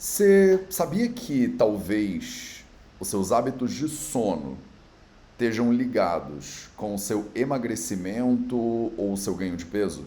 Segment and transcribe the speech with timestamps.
[0.00, 2.64] Você sabia que talvez
[2.98, 4.56] os seus hábitos de sono
[5.32, 10.06] estejam ligados com o seu emagrecimento ou o seu ganho de peso?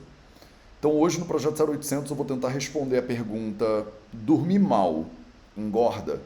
[0.79, 5.05] Então, hoje no Projeto 0800 eu vou tentar responder a pergunta: dormir mal
[5.55, 6.19] engorda?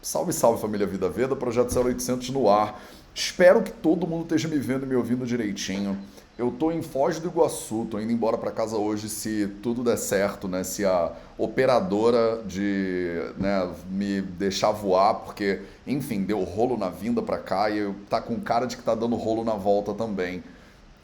[0.00, 2.80] Salve, salve família Vida Veda, Projeto 0800 no ar.
[3.12, 5.98] Espero que todo mundo esteja me vendo e me ouvindo direitinho.
[6.38, 9.96] Eu tô em Foz do Iguaçu, tô indo embora para casa hoje se tudo der
[9.96, 10.62] certo, né?
[10.64, 17.38] Se a operadora de, né, me deixar voar, porque, enfim, deu rolo na vinda para
[17.38, 20.44] cá e eu tá com cara de que tá dando rolo na volta também.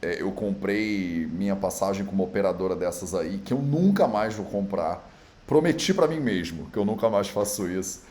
[0.02, 4.44] É, eu comprei minha passagem com uma operadora dessas aí, que eu nunca mais vou
[4.44, 5.08] comprar.
[5.46, 8.02] Prometi para mim mesmo que eu nunca mais faço isso.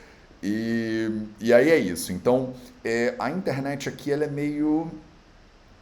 [0.41, 2.11] E, e aí é isso.
[2.11, 4.89] Então, é, a internet aqui ela é meio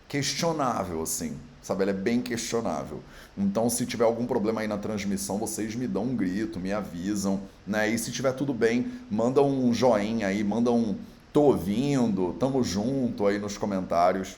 [0.09, 1.83] questionável, assim, sabe?
[1.83, 3.01] Ela é bem questionável.
[3.37, 7.39] Então, se tiver algum problema aí na transmissão, vocês me dão um grito, me avisam,
[7.65, 7.87] né?
[7.87, 10.97] E se tiver tudo bem, manda um joinha aí, manda um
[11.31, 14.35] tô ouvindo, tamo junto aí nos comentários.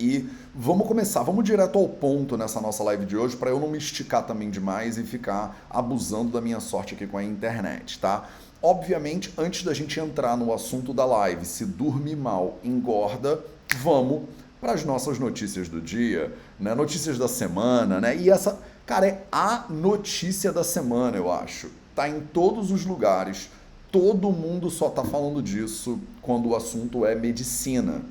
[0.00, 3.68] E vamos começar, vamos direto ao ponto nessa nossa live de hoje, para eu não
[3.68, 8.28] me esticar também demais e ficar abusando da minha sorte aqui com a internet, tá?
[8.62, 13.42] Obviamente, antes da gente entrar no assunto da live, se dormir mal engorda,
[13.80, 14.22] vamos
[14.60, 16.74] para as nossas notícias do dia, né?
[16.74, 18.16] Notícias da semana, né?
[18.16, 21.70] E essa, cara, é a notícia da semana, eu acho.
[21.94, 23.50] Tá em todos os lugares.
[23.90, 28.02] Todo mundo só tá falando disso quando o assunto é medicina,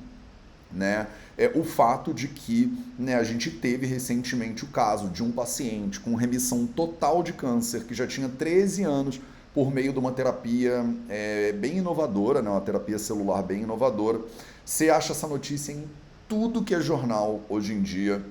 [0.71, 1.07] né?
[1.37, 5.99] É o fato de que né, a gente teve recentemente o caso de um paciente
[5.99, 9.21] com remissão total de câncer que já tinha 13 anos
[9.53, 14.19] por meio de uma terapia é, bem inovadora, né, uma terapia celular bem inovadora.
[14.65, 15.83] Você acha essa notícia em
[16.27, 18.21] tudo que é jornal hoje em dia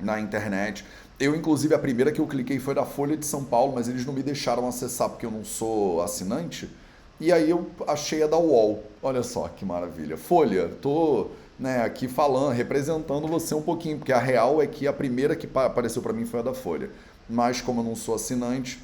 [0.00, 0.84] na internet.
[1.18, 4.04] Eu, inclusive, a primeira que eu cliquei foi da Folha de São Paulo, mas eles
[4.04, 6.68] não me deixaram acessar porque eu não sou assinante.
[7.20, 8.82] E aí eu achei a da UOL.
[9.00, 10.16] Olha só que maravilha.
[10.16, 14.92] Folha, tô né, aqui falando, representando você um pouquinho, porque a real é que a
[14.92, 16.90] primeira que apareceu para mim foi a da Folha.
[17.30, 18.82] Mas como eu não sou assinante,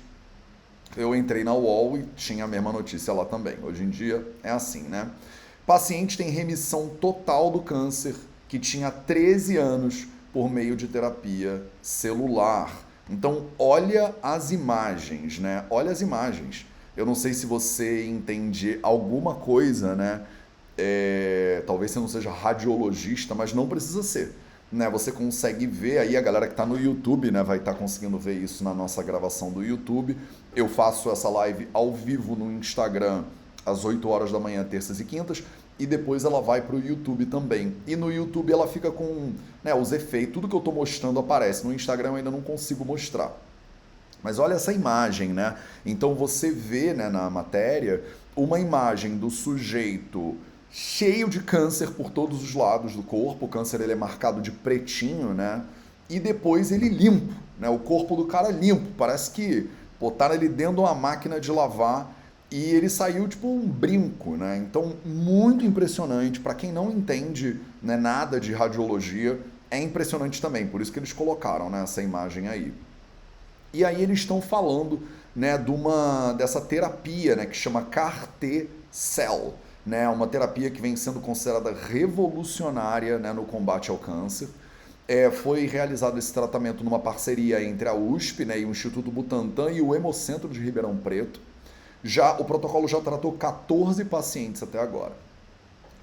[0.97, 3.57] eu entrei na UOL e tinha a mesma notícia lá também.
[3.63, 5.11] Hoje em dia é assim, né?
[5.71, 8.17] Paciente tem remissão total do câncer
[8.49, 12.77] que tinha 13 anos por meio de terapia celular.
[13.09, 15.65] Então, olha as imagens, né?
[15.71, 16.67] Olha as imagens.
[16.97, 20.23] Eu não sei se você entende alguma coisa, né?
[20.77, 24.35] É, talvez você não seja radiologista, mas não precisa ser.
[24.73, 24.91] Né?
[24.91, 27.45] Você consegue ver aí a galera que está no YouTube, né?
[27.45, 30.17] Vai estar tá conseguindo ver isso na nossa gravação do YouTube.
[30.57, 33.23] Eu faço essa live ao vivo no Instagram
[33.65, 35.45] às 8 horas da manhã, terças e quintas
[35.81, 37.75] e depois ela vai para o YouTube também.
[37.87, 39.33] E no YouTube ela fica com
[39.65, 41.67] né, os efeitos, tudo que eu estou mostrando aparece.
[41.67, 43.33] No Instagram eu ainda não consigo mostrar.
[44.23, 45.57] Mas olha essa imagem, né?
[45.85, 48.05] Então você vê né, na matéria
[48.37, 50.37] uma imagem do sujeito
[50.71, 53.47] cheio de câncer por todos os lados do corpo.
[53.47, 55.65] O câncer ele é marcado de pretinho, né?
[56.11, 57.71] E depois ele limpo, né?
[57.71, 58.87] O corpo do cara limpo.
[58.99, 62.20] Parece que botaram ele dentro de uma máquina de lavar
[62.51, 64.57] e ele saiu tipo um brinco, né?
[64.59, 66.41] Então, muito impressionante.
[66.41, 69.39] Para quem não entende né, nada de radiologia,
[69.71, 70.67] é impressionante também.
[70.67, 72.75] Por isso que eles colocaram né, essa imagem aí.
[73.73, 75.01] E aí eles estão falando
[75.35, 79.55] né, de uma, dessa terapia né, que chama CAR-T-Cell.
[79.87, 84.49] Né, uma terapia que vem sendo considerada revolucionária né, no combate ao câncer.
[85.07, 89.71] É, foi realizado esse tratamento numa parceria entre a USP né, e o Instituto Butantan
[89.71, 91.41] e o Hemocentro de Ribeirão Preto.
[92.03, 95.13] Já o protocolo já tratou 14 pacientes até agora.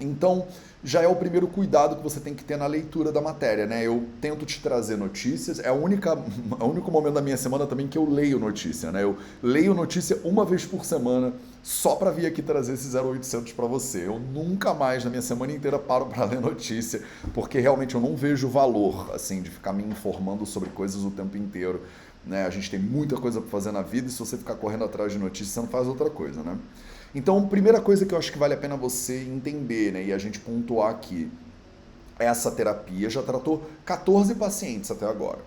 [0.00, 0.46] Então,
[0.82, 3.84] já é o primeiro cuidado que você tem que ter na leitura da matéria, né?
[3.84, 6.10] Eu tento te trazer notícias, é a única,
[6.60, 9.02] é o único momento da minha semana também que eu leio notícia, né?
[9.02, 11.32] Eu leio notícia uma vez por semana
[11.64, 14.06] só para vir aqui trazer esse 0800 para você.
[14.06, 17.02] Eu nunca mais na minha semana inteira paro para ler notícia,
[17.34, 21.36] porque realmente eu não vejo valor assim de ficar me informando sobre coisas o tempo
[21.36, 21.82] inteiro.
[22.26, 22.44] Né?
[22.44, 25.12] A gente tem muita coisa para fazer na vida e se você ficar correndo atrás
[25.12, 26.58] de notícias, você não faz outra coisa, né?
[27.14, 30.18] Então, primeira coisa que eu acho que vale a pena você entender, né, e a
[30.18, 31.30] gente pontuar aqui,
[32.18, 35.38] essa terapia já tratou 14 pacientes até agora.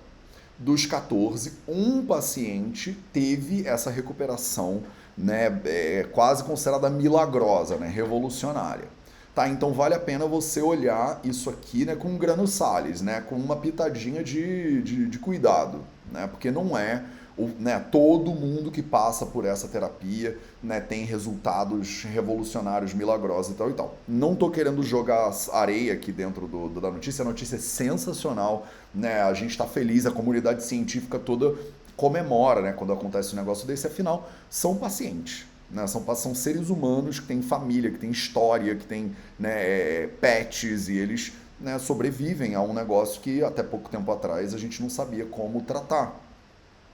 [0.58, 4.82] Dos 14, um paciente teve essa recuperação,
[5.18, 8.88] né, é, quase considerada milagrosa, né, revolucionária.
[9.34, 13.36] Tá, então vale a pena você olhar isso aqui né, com grano sales, né, com
[13.36, 15.80] uma pitadinha de, de, de cuidado,
[16.12, 17.06] né, porque não é
[17.38, 23.56] o, né, todo mundo que passa por essa terapia né, tem resultados revolucionários, milagrosos e
[23.56, 23.96] tal e tal.
[24.06, 28.68] Não estou querendo jogar areia aqui dentro do, do, da notícia, a notícia é sensacional,
[28.94, 31.56] né, a gente está feliz, a comunidade científica toda
[31.96, 35.46] comemora né, quando acontece um negócio desse, afinal, são pacientes.
[35.72, 35.88] Né?
[35.88, 40.90] São, são seres humanos que têm família, que têm história, que têm né, é, pets,
[40.90, 44.90] e eles né, sobrevivem a um negócio que até pouco tempo atrás a gente não
[44.90, 46.20] sabia como tratar.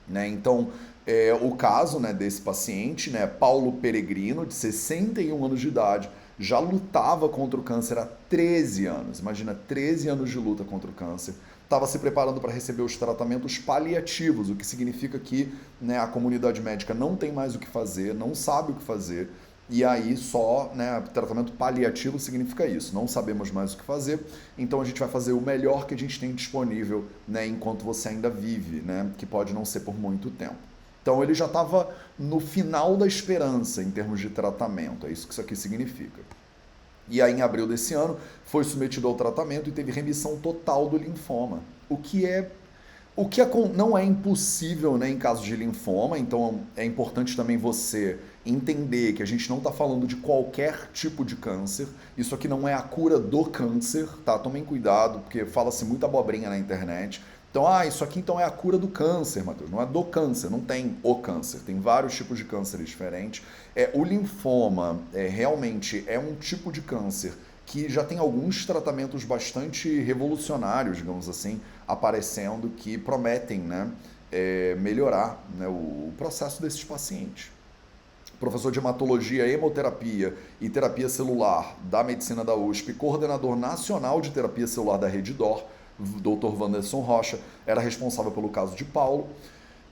[0.07, 0.27] Né?
[0.27, 0.69] Então,
[1.05, 6.09] é, o caso né, desse paciente, né, Paulo Peregrino, de 61 anos de idade,
[6.39, 9.19] já lutava contra o câncer há 13 anos.
[9.19, 11.33] Imagina, 13 anos de luta contra o câncer.
[11.67, 16.61] Estava se preparando para receber os tratamentos paliativos, o que significa que né, a comunidade
[16.61, 19.29] médica não tem mais o que fazer, não sabe o que fazer.
[19.69, 22.95] E aí só, né, tratamento paliativo significa isso.
[22.95, 24.17] Não sabemos mais o que fazer,
[24.57, 28.07] então a gente vai fazer o melhor que a gente tem disponível, né, enquanto você
[28.07, 30.55] ainda vive, né, que pode não ser por muito tempo.
[31.01, 35.33] Então ele já estava no final da esperança em termos de tratamento, é isso que
[35.33, 36.21] isso aqui significa.
[37.09, 40.97] E aí, em abril desse ano, foi submetido ao tratamento e teve remissão total do
[40.97, 42.51] linfoma, o que é
[43.17, 47.57] o que é, não é impossível né, em caso de linfoma, então é importante também
[47.57, 51.87] você entender que a gente não está falando de qualquer tipo de câncer.
[52.15, 54.37] Isso aqui não é a cura do câncer, tá?
[54.37, 57.19] Tomem cuidado, porque fala-se muita abobrinha na internet.
[57.49, 59.69] Então, ah, isso aqui então é a cura do câncer, Matheus.
[59.69, 61.59] Não é do câncer, não tem o câncer.
[61.65, 63.43] Tem vários tipos de cânceres diferentes.
[63.75, 67.33] É, o linfoma é, realmente é um tipo de câncer
[67.65, 73.91] que já tem alguns tratamentos bastante revolucionários, digamos assim, aparecendo que prometem né,
[74.31, 77.51] é, melhorar né, o processo desses pacientes.
[78.39, 84.67] Professor de hematologia, hemoterapia e terapia celular da medicina da USP, coordenador nacional de terapia
[84.67, 85.63] celular da Rede DOR
[85.99, 86.61] Dr.
[86.61, 89.27] Wanderson Rocha, era responsável pelo caso de Paulo.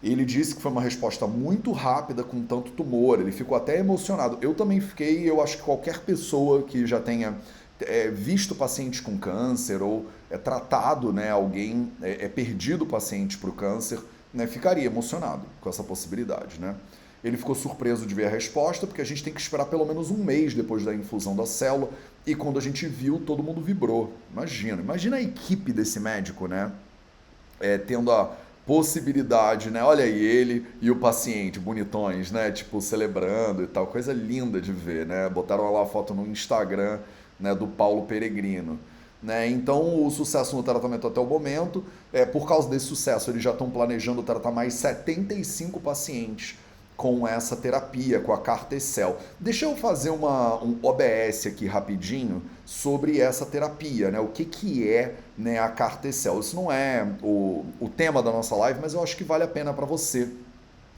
[0.04, 3.20] Ele disse que foi uma resposta muito rápida com tanto tumor.
[3.20, 4.38] Ele ficou até emocionado.
[4.42, 5.28] Eu também fiquei.
[5.28, 7.36] Eu acho que qualquer pessoa que já tenha
[7.80, 13.38] é, visto pacientes com câncer ou é, tratado né, alguém, é, é perdido o paciente
[13.38, 14.00] para o câncer,
[14.34, 16.60] né, ficaria emocionado com essa possibilidade.
[16.60, 16.76] Né?
[17.24, 20.12] Ele ficou surpreso de ver a resposta, porque a gente tem que esperar pelo menos
[20.12, 21.90] um mês depois da infusão da célula.
[22.26, 24.14] E quando a gente viu, todo mundo vibrou.
[24.32, 26.72] Imagina, imagina a equipe desse médico, né?
[27.60, 28.36] É, tendo a
[28.66, 29.84] possibilidade, né?
[29.84, 32.52] Olha aí ele e o paciente, bonitões, né?
[32.52, 33.88] Tipo, celebrando e tal.
[33.88, 35.30] Coisa linda de ver, né?
[35.30, 37.00] Botaram lá a foto no Instagram
[37.40, 38.80] né, do Paulo Peregrino.
[39.22, 39.48] Né?
[39.48, 41.84] Então, o sucesso no tratamento até o momento,
[42.14, 46.58] é, por causa desse sucesso, eles já estão planejando tratar mais 75 pacientes
[46.96, 49.18] com essa terapia, com a Cartecel.
[49.40, 54.20] Deixa eu fazer uma, um OBS aqui rapidinho sobre essa terapia, né?
[54.20, 56.40] O que, que é né, a Cartecel?
[56.40, 59.48] Isso não é o, o tema da nossa live, mas eu acho que vale a
[59.48, 60.30] pena para você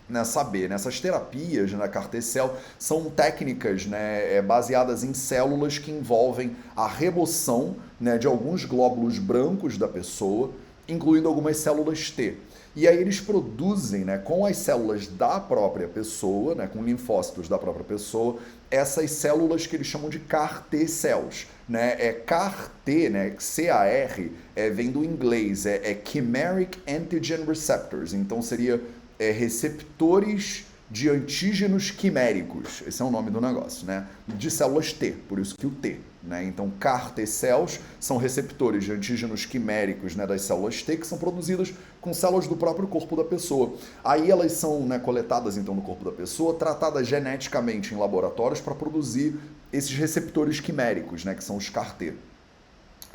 [0.10, 0.70] né, saber.
[0.70, 0.78] Né?
[1.02, 7.76] terapias na né, Cartecel são técnicas né, é, baseadas em células que envolvem a remoção
[8.00, 10.52] né, de alguns glóbulos brancos da pessoa,
[10.88, 12.38] incluindo algumas células T.
[12.78, 17.58] E aí eles produzem, né, com as células da própria pessoa, né, com linfócitos da
[17.58, 18.38] própria pessoa,
[18.70, 21.96] essas células que eles chamam de CAR T cells, né?
[21.98, 28.44] É CAR T, né, C-A-R, é, vem do inglês, é, é Chimeric Antigen Receptors, então
[28.44, 28.80] seria
[29.18, 34.08] é, receptores de antígenos quiméricos, esse é o nome do negócio, né?
[34.28, 36.00] De células T, por isso que o T.
[36.24, 36.44] Né?
[36.44, 41.18] Então, CAR T cells são receptores de antígenos quiméricos né, das células T que são
[41.18, 43.76] produzidas com células do próprio corpo da pessoa.
[44.04, 48.76] Aí elas são né, coletadas então no corpo da pessoa, tratadas geneticamente em laboratórios para
[48.76, 49.40] produzir
[49.72, 52.14] esses receptores quiméricos, né, que são os CAR T.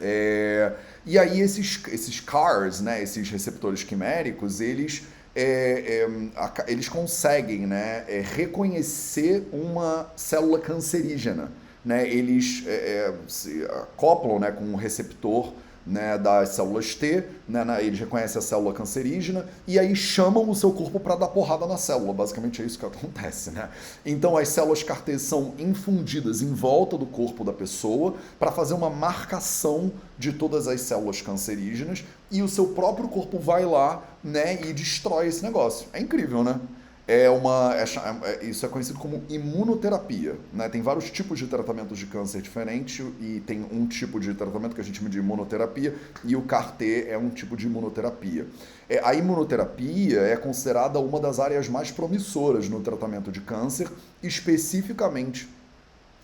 [0.01, 0.73] É...
[1.05, 5.03] E aí esses, esses CARs, né, esses receptores quiméricos, eles
[5.35, 11.51] é, é, eles conseguem né, é, reconhecer uma célula cancerígena.
[11.85, 15.53] Né, eles é, é, se acoplam né, com um receptor
[15.87, 20.55] né, das células T, né, né, eles reconhecem a célula cancerígena e aí chamam o
[20.55, 22.13] seu corpo para dar porrada na célula.
[22.13, 23.51] Basicamente é isso que acontece.
[23.51, 23.69] Né?
[24.05, 28.91] Então as células CAR-T são infundidas em volta do corpo da pessoa para fazer uma
[28.91, 34.73] marcação de todas as células cancerígenas e o seu próprio corpo vai lá né, e
[34.73, 35.89] destrói esse negócio.
[35.93, 36.61] É incrível, né?
[37.07, 40.69] É uma é, é, isso é conhecido como imunoterapia né?
[40.69, 44.81] tem vários tipos de tratamentos de câncer diferentes e tem um tipo de tratamento que
[44.81, 45.95] a gente chama de imunoterapia
[46.25, 48.47] e o CAR-T é um tipo de imunoterapia
[48.89, 53.89] é, a imunoterapia é considerada uma das áreas mais promissoras no tratamento de câncer
[54.23, 55.49] especificamente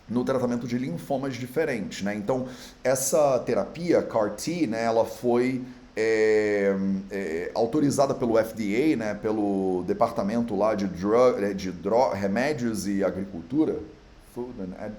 [0.07, 2.15] no tratamento de linfomas diferentes né?
[2.15, 2.47] então
[2.81, 5.61] essa terapia CAR-T né, ela foi
[5.95, 6.75] é,
[7.11, 13.03] é, autorizada pelo FDA, né, pelo departamento lá de, drug, é, de drug, remédios e
[13.03, 13.79] agricultura,
[14.33, 14.91] Food and,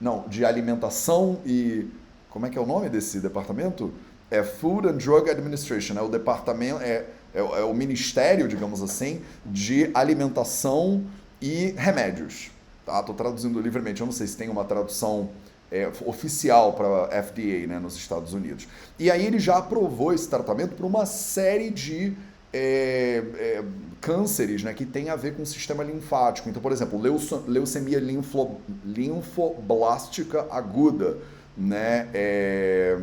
[0.00, 1.88] não, de alimentação e
[2.30, 3.92] como é que é o nome desse departamento?
[4.30, 9.22] É Food and Drug Administration, é o departamento é é, é o Ministério, digamos assim,
[9.44, 11.04] de Alimentação
[11.40, 12.50] e Remédios.
[12.84, 13.02] Tá?
[13.02, 15.30] Tô traduzindo livremente, eu não sei se tem uma tradução
[15.70, 18.66] é, oficial para a FDA né, nos Estados Unidos.
[18.98, 22.16] E aí ele já aprovou esse tratamento para uma série de
[22.52, 23.64] é, é,
[24.00, 26.48] cânceres né, que tem a ver com o sistema linfático.
[26.48, 27.00] Então, por exemplo,
[27.46, 31.18] leucemia linfo, linfoblástica aguda,
[31.56, 32.98] né, é,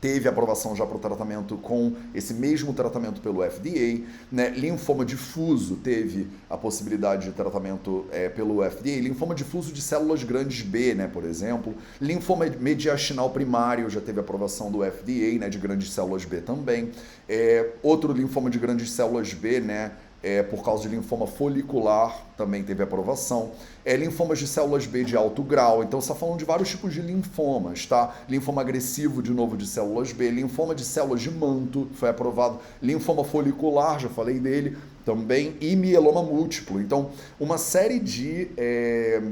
[0.00, 4.02] teve aprovação já para o tratamento com esse mesmo tratamento pelo FDA.
[4.32, 4.48] Né?
[4.50, 9.00] Linfoma difuso teve a possibilidade de tratamento é, pelo FDA.
[9.00, 11.74] Linfoma difuso de células grandes B, né, por exemplo.
[12.00, 16.90] Linfoma mediastinal primário já teve aprovação do FDA, né, de grandes células B também.
[17.28, 22.62] É, outro linfoma de grandes células B, né, é, por causa de linfoma folicular, também
[22.62, 23.52] teve aprovação.
[23.84, 26.92] É, linfomas de células B de alto grau, então você está falando de vários tipos
[26.92, 28.14] de linfomas, tá?
[28.28, 32.58] Linfoma agressivo, de novo, de células B, linfoma de células de manto, foi aprovado.
[32.82, 36.80] Linfoma folicular, já falei dele também, e mieloma múltiplo.
[36.80, 39.22] Então, uma série de é,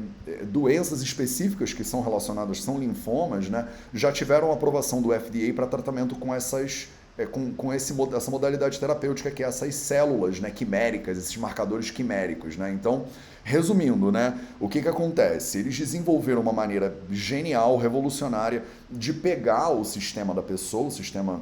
[0.44, 3.68] doenças específicas que são relacionadas, são linfomas, né?
[3.92, 6.88] Já tiveram aprovação do FDA para tratamento com essas
[7.18, 11.90] é, com, com esse, essa modalidade terapêutica que é essas células né, quiméricas, esses marcadores
[11.90, 12.56] quiméricos.
[12.56, 12.70] Né?
[12.70, 13.06] Então,
[13.42, 15.58] resumindo, né, o que, que acontece?
[15.58, 21.40] Eles desenvolveram uma maneira genial, revolucionária, de pegar o sistema da pessoa, o sistema,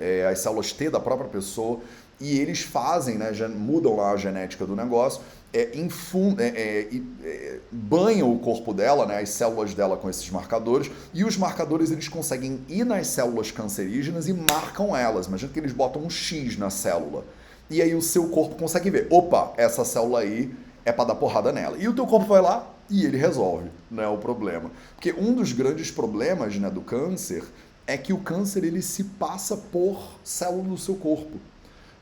[0.00, 1.80] é, as células T da própria pessoa,
[2.20, 5.20] e eles fazem, né, já mudam lá a genética do negócio,
[5.52, 10.28] é, infun, é, é, é, banham o corpo dela, né, as células dela com esses
[10.30, 15.26] marcadores, e os marcadores eles conseguem ir nas células cancerígenas e marcam elas.
[15.26, 17.24] Imagina que eles botam um X na célula.
[17.68, 20.54] E aí o seu corpo consegue ver, opa, essa célula aí
[20.84, 21.76] é para dar porrada nela.
[21.78, 24.70] E o teu corpo vai lá e ele resolve né, o problema.
[24.94, 27.42] Porque um dos grandes problemas né, do câncer
[27.86, 31.38] é que o câncer ele se passa por célula do seu corpo.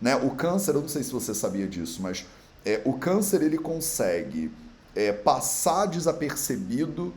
[0.04, 0.14] Né?
[0.16, 2.26] O câncer, eu não sei se você sabia disso, mas
[2.62, 4.50] é, o câncer ele consegue
[4.94, 7.14] é, passar desapercebido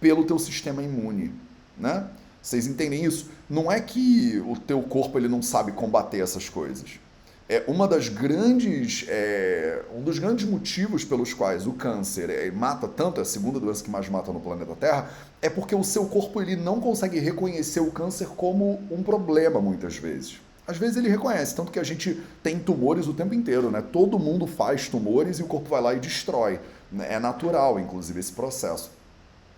[0.00, 1.34] pelo teu sistema imune,
[1.76, 2.06] né?
[2.40, 3.28] Vocês entendem isso?
[3.50, 7.00] Não é que o teu corpo ele não sabe combater essas coisas.
[7.48, 12.86] É uma das grandes, é, um dos grandes motivos pelos quais o câncer é, mata
[12.86, 15.10] tanto, é a segunda doença que mais mata no planeta Terra,
[15.42, 19.96] é porque o seu corpo ele não consegue reconhecer o câncer como um problema muitas
[19.96, 20.38] vezes.
[20.68, 23.82] Às vezes ele reconhece, tanto que a gente tem tumores o tempo inteiro, né?
[23.82, 26.60] Todo mundo faz tumores e o corpo vai lá e destrói.
[26.92, 27.14] Né?
[27.14, 28.90] É natural, inclusive, esse processo.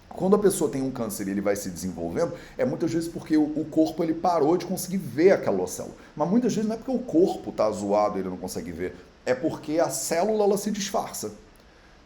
[0.09, 3.37] Quando a pessoa tem um câncer e ele vai se desenvolvendo, é muitas vezes porque
[3.37, 5.97] o corpo ele parou de conseguir ver aquela célula.
[6.15, 8.95] Mas muitas vezes não é porque o corpo está zoado e ele não consegue ver,
[9.27, 11.33] é porque a célula ela se disfarça.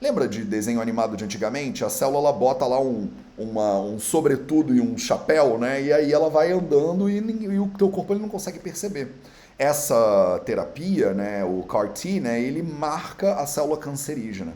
[0.01, 1.85] Lembra de desenho animado de antigamente?
[1.85, 3.09] A célula bota lá um,
[3.39, 5.81] uma, um sobretudo e um chapéu, né?
[5.83, 9.13] E aí ela vai andando e, e o teu corpo ele não consegue perceber.
[9.59, 14.53] Essa terapia, né, o CAR-T, né, ele marca a célula cancerígena.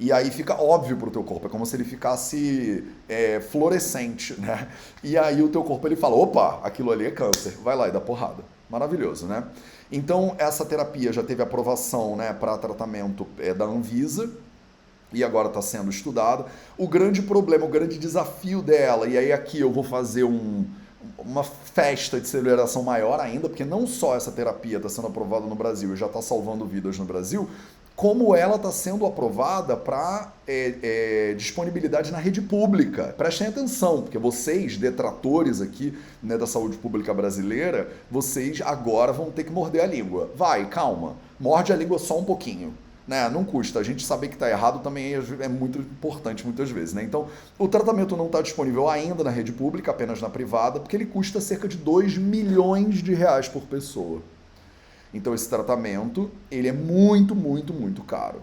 [0.00, 4.34] E aí fica óbvio para o teu corpo, é como se ele ficasse é, fluorescente,
[4.40, 4.66] né?
[5.02, 7.92] E aí o teu corpo ele fala, opa, aquilo ali é câncer, vai lá e
[7.92, 8.42] dá porrada.
[8.68, 9.44] Maravilhoso, né?
[9.92, 14.28] Então essa terapia já teve aprovação, né, para tratamento é, da Anvisa,
[15.12, 16.46] e agora está sendo estudado.
[16.76, 20.64] O grande problema, o grande desafio dela, e aí aqui eu vou fazer um,
[21.18, 25.54] uma festa de celebração maior ainda, porque não só essa terapia está sendo aprovada no
[25.54, 27.48] Brasil e já está salvando vidas no Brasil,
[27.94, 33.14] como ela está sendo aprovada para é, é, disponibilidade na rede pública.
[33.16, 39.44] Prestem atenção, porque vocês, detratores aqui né, da saúde pública brasileira, vocês agora vão ter
[39.44, 40.30] que morder a língua.
[40.34, 42.74] Vai, calma, morde a língua só um pouquinho
[43.12, 43.28] né?
[43.28, 43.78] Não custa.
[43.78, 47.02] A gente saber que está errado também é muito importante muitas vezes, né?
[47.02, 47.28] Então,
[47.58, 51.38] o tratamento não está disponível ainda na rede pública, apenas na privada, porque ele custa
[51.38, 54.22] cerca de 2 milhões de reais por pessoa.
[55.12, 58.40] Então, esse tratamento, ele é muito, muito, muito caro.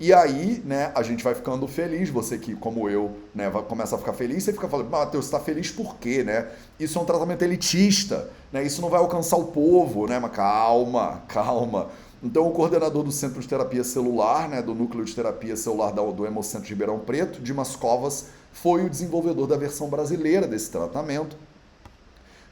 [0.00, 3.94] E aí, né, a gente vai ficando feliz, você que, como eu, né, vai, começa
[3.94, 6.48] a ficar feliz, você fica falando, Matheus, você está feliz por quê, né?
[6.80, 8.64] Isso é um tratamento elitista, né?
[8.64, 10.18] Isso não vai alcançar o povo, né?
[10.18, 11.90] Mas calma, calma.
[12.22, 16.26] Então, o coordenador do Centro de Terapia Celular, né, do Núcleo de Terapia Celular do
[16.26, 21.36] Hemocentro de Ribeirão Preto, Dimas Covas, foi o desenvolvedor da versão brasileira desse tratamento.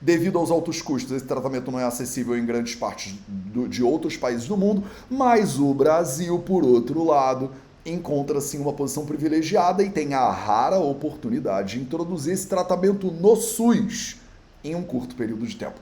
[0.00, 4.16] Devido aos altos custos, esse tratamento não é acessível em grandes partes do, de outros
[4.16, 7.50] países do mundo, mas o Brasil, por outro lado,
[7.84, 13.36] encontra-se em uma posição privilegiada e tem a rara oportunidade de introduzir esse tratamento no
[13.36, 14.16] SUS
[14.62, 15.80] em um curto período de tempo.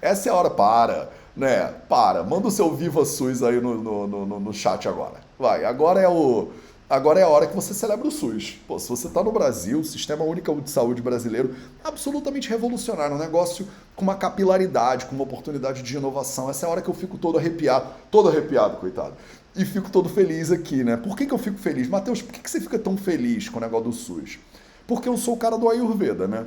[0.00, 1.74] Essa é a hora para né?
[1.88, 5.20] Para, manda o seu Viva SUS aí no, no, no, no chat agora.
[5.38, 6.48] Vai, agora é o.
[6.88, 8.60] Agora é a hora que você celebra o SUS.
[8.68, 13.18] Pô, se você está no Brasil, o Sistema Único de Saúde brasileiro, absolutamente revolucionário, um
[13.18, 16.50] negócio com uma capilaridade, com uma oportunidade de inovação.
[16.50, 19.14] Essa é a hora que eu fico todo arrepiado, todo arrepiado, coitado.
[19.56, 20.98] E fico todo feliz aqui, né?
[20.98, 21.88] Por que, que eu fico feliz?
[21.88, 24.38] Matheus, por que, que você fica tão feliz com o negócio do SUS?
[24.86, 26.44] Porque eu sou o cara do Ayurveda, né?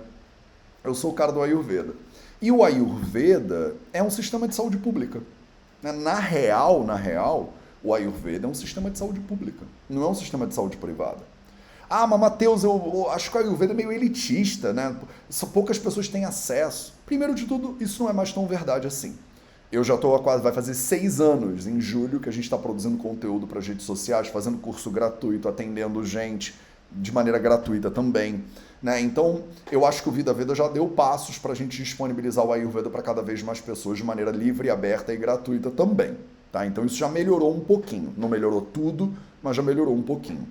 [0.83, 1.93] Eu sou o cara do Ayurveda.
[2.41, 5.21] E o Ayurveda é um sistema de saúde pública.
[5.81, 5.91] Né?
[5.91, 10.15] Na real, na real, o Ayurveda é um sistema de saúde pública, não é um
[10.15, 11.19] sistema de saúde privada.
[11.89, 14.95] Ah, mas Matheus, eu, eu acho que o Ayurveda é meio elitista, né?
[15.53, 16.93] Poucas pessoas têm acesso.
[17.05, 19.15] Primeiro de tudo, isso não é mais tão verdade assim.
[19.71, 22.97] Eu já estou quase, vai fazer seis anos em julho que a gente está produzindo
[22.97, 26.55] conteúdo para as redes sociais, fazendo curso gratuito, atendendo gente
[26.91, 28.43] de maneira gratuita também.
[28.81, 29.01] Né?
[29.01, 32.51] Então, eu acho que o Vida Veda já deu passos para a gente disponibilizar o
[32.51, 36.15] Ayurveda para cada vez mais pessoas de maneira livre, aberta e gratuita também.
[36.51, 36.65] Tá?
[36.65, 38.13] Então isso já melhorou um pouquinho.
[38.15, 40.47] Não melhorou tudo, mas já melhorou um pouquinho.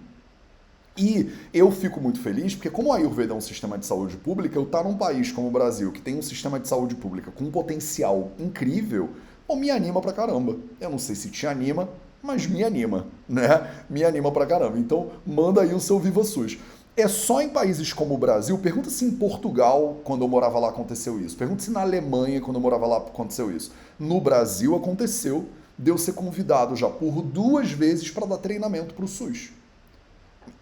[0.96, 4.56] E eu fico muito feliz porque, como a Ayurveda é um sistema de saúde pública,
[4.56, 7.32] eu estar tá num país como o Brasil, que tem um sistema de saúde pública
[7.32, 9.10] com um potencial incrível,
[9.56, 10.56] me anima pra caramba.
[10.80, 11.88] Eu não sei se te anima,
[12.24, 13.70] mas me anima, né?
[13.88, 14.78] Me anima pra caramba.
[14.78, 16.58] Então, manda aí o seu Viva SUS.
[16.96, 20.70] É só em países como o Brasil, pergunta se em Portugal, quando eu morava lá,
[20.70, 21.36] aconteceu isso.
[21.36, 23.72] Pergunta se na Alemanha, quando eu morava lá, aconteceu isso.
[23.98, 25.44] No Brasil, aconteceu
[25.78, 29.52] de eu ser convidado já por duas vezes para dar treinamento para o SUS.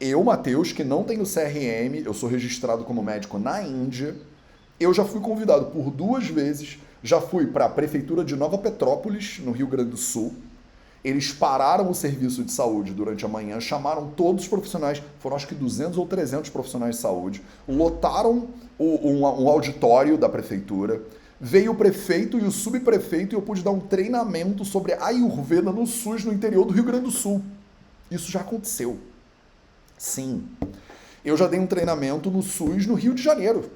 [0.00, 4.16] Eu, Matheus, que não tenho CRM, eu sou registrado como médico na Índia,
[4.81, 9.38] eu já fui convidado por duas vezes, já fui para a prefeitura de Nova Petrópolis,
[9.45, 10.35] no Rio Grande do Sul.
[11.04, 15.49] Eles pararam o serviço de saúde durante a manhã, chamaram todos os profissionais, foram acho
[15.49, 21.02] que 200 ou 300 profissionais de saúde, lotaram o, um, um auditório da prefeitura,
[21.40, 25.87] veio o prefeito e o subprefeito e eu pude dar um treinamento sobre Ayurveda no
[25.88, 27.42] SUS no interior do Rio Grande do Sul.
[28.09, 28.97] Isso já aconteceu.
[29.99, 30.47] Sim.
[31.25, 33.68] Eu já dei um treinamento no SUS no Rio de Janeiro.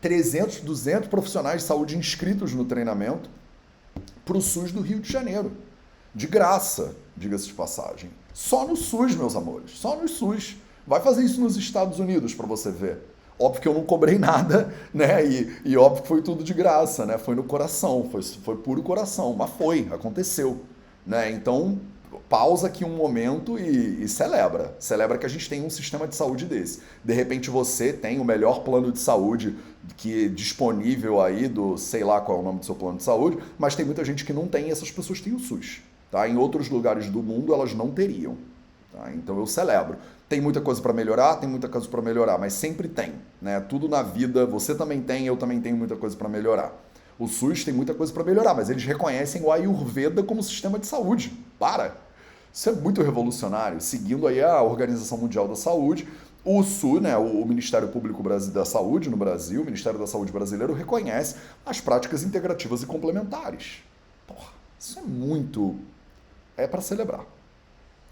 [0.00, 3.30] 300, 200 profissionais de saúde inscritos no treinamento
[4.24, 5.52] para o SUS do Rio de Janeiro.
[6.14, 8.10] De graça, diga-se de passagem.
[8.32, 9.78] Só no SUS, meus amores.
[9.78, 10.56] Só no SUS.
[10.86, 12.98] Vai fazer isso nos Estados Unidos para você ver.
[13.38, 15.24] Óbvio que eu não cobrei nada, né?
[15.24, 17.16] E, e óbvio que foi tudo de graça, né?
[17.16, 20.60] Foi no coração, foi, foi puro coração, mas foi, aconteceu,
[21.06, 21.30] né?
[21.30, 21.78] Então,
[22.28, 24.74] pausa aqui um momento e, e, celebra.
[24.78, 26.80] Celebra que a gente tem um sistema de saúde desse.
[27.04, 29.56] De repente você tem o melhor plano de saúde
[29.96, 33.02] que é disponível aí do, sei lá qual é o nome do seu plano de
[33.02, 35.82] saúde, mas tem muita gente que não tem e essas pessoas têm o SUS.
[36.10, 36.28] Tá?
[36.28, 38.36] Em outros lugares do mundo elas não teriam.
[38.92, 39.12] Tá?
[39.14, 39.96] Então eu celebro.
[40.28, 43.58] Tem muita coisa para melhorar, tem muita coisa para melhorar, mas sempre tem, né?
[43.58, 46.72] Tudo na vida, você também tem, eu também tenho muita coisa para melhorar.
[47.18, 50.86] O SUS tem muita coisa para melhorar, mas eles reconhecem o Ayurveda como sistema de
[50.86, 51.32] saúde.
[51.60, 51.94] Para!
[52.52, 56.08] Isso é muito revolucionário, seguindo aí a Organização Mundial da Saúde,
[56.42, 60.72] o SU, né, o Ministério Público da Saúde no Brasil, o Ministério da Saúde brasileiro,
[60.72, 63.84] reconhece as práticas integrativas e complementares.
[64.26, 65.76] Porra, isso é muito.
[66.56, 67.26] É para celebrar.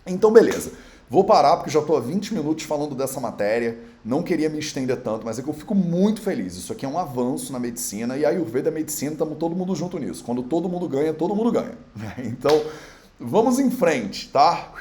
[0.06, 0.72] Então, beleza.
[1.10, 3.78] Vou parar porque já estou há 20 minutos falando dessa matéria.
[4.04, 6.54] Não queria me estender tanto, mas é que eu fico muito feliz.
[6.54, 9.98] Isso aqui é um avanço na medicina e a Ayurveda medicina, estamos todo mundo junto
[9.98, 10.22] nisso.
[10.22, 11.76] Quando todo mundo ganha, todo mundo ganha.
[12.18, 12.62] Então,
[13.18, 14.72] vamos em frente, tá?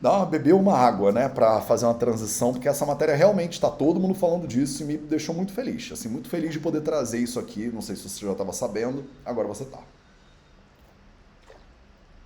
[0.00, 3.70] Dá uma, beber uma água, né, para fazer uma transição, porque essa matéria realmente está
[3.70, 5.90] todo mundo falando disso e me deixou muito feliz.
[5.92, 7.70] Assim, muito feliz de poder trazer isso aqui.
[7.72, 9.78] Não sei se você já estava sabendo, agora você tá.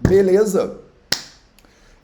[0.00, 0.85] Beleza?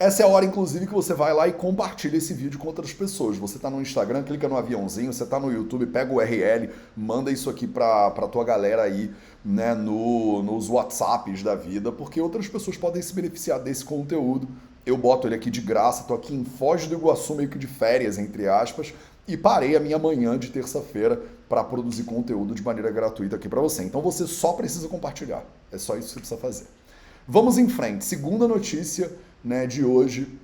[0.02, 2.92] Essa é a hora, inclusive, que você vai lá e compartilha esse vídeo com outras
[2.92, 3.36] pessoas.
[3.36, 7.30] Você está no Instagram, clica no aviãozinho, você está no YouTube, pega o URL, manda
[7.30, 9.12] isso aqui para a tua galera aí,
[9.44, 14.48] né, no, nos WhatsApps da vida, porque outras pessoas podem se beneficiar desse conteúdo.
[14.84, 17.68] Eu boto ele aqui de graça, tô aqui em Foz do Iguaçu, meio que de
[17.68, 18.92] férias, entre aspas,
[19.28, 23.60] e parei a minha manhã de terça-feira para produzir conteúdo de maneira gratuita aqui para
[23.60, 23.84] você.
[23.84, 25.44] Então você só precisa compartilhar.
[25.70, 26.81] É só isso que você precisa fazer.
[27.26, 28.04] Vamos em frente.
[28.04, 29.12] Segunda notícia
[29.44, 30.38] né, de hoje.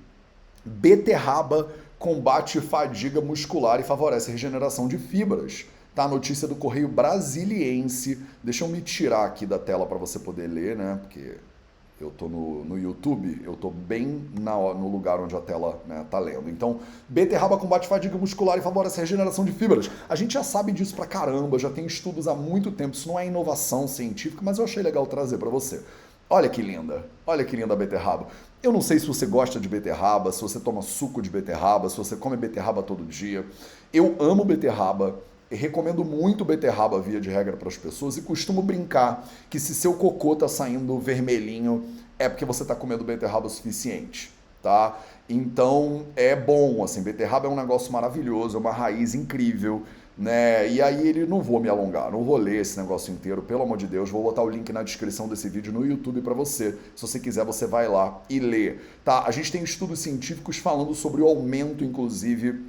[0.63, 5.65] Beterraba combate fadiga muscular e favorece regeneração de fibras.
[5.93, 8.19] Tá a notícia do Correio Brasiliense.
[8.41, 10.99] Deixa eu me tirar aqui da tela para você poder ler, né?
[11.01, 11.35] Porque
[11.99, 16.05] eu tô no, no YouTube, eu tô bem na, no lugar onde a tela né,
[16.09, 16.49] tá lendo.
[16.49, 19.91] Então, beterraba combate fadiga muscular e favorece a regeneração de fibras.
[20.07, 22.95] A gente já sabe disso pra caramba, já tem estudos há muito tempo.
[22.95, 25.81] Isso não é inovação científica, mas eu achei legal trazer para você.
[26.31, 28.27] Olha que linda, olha que linda a beterraba.
[28.61, 31.97] Eu não sei se você gosta de beterraba, se você toma suco de beterraba, se
[31.97, 33.43] você come beterraba todo dia.
[33.91, 39.27] Eu amo beterraba, recomendo muito beterraba via de regra para as pessoas e costumo brincar
[39.49, 41.83] que se seu cocô tá saindo vermelhinho
[42.19, 44.99] é porque você está comendo beterraba o suficiente, tá?
[45.27, 49.81] Então é bom, assim, beterraba é um negócio maravilhoso, é uma raiz incrível,
[50.19, 50.69] né?
[50.69, 53.77] E aí ele não vou me alongar, não vou ler esse negócio inteiro, pelo amor
[53.77, 56.77] de Deus, vou botar o link na descrição desse vídeo no YouTube para você.
[56.93, 59.23] Se você quiser, você vai lá e lê, tá?
[59.25, 62.65] A gente tem estudos científicos falando sobre o aumento, inclusive,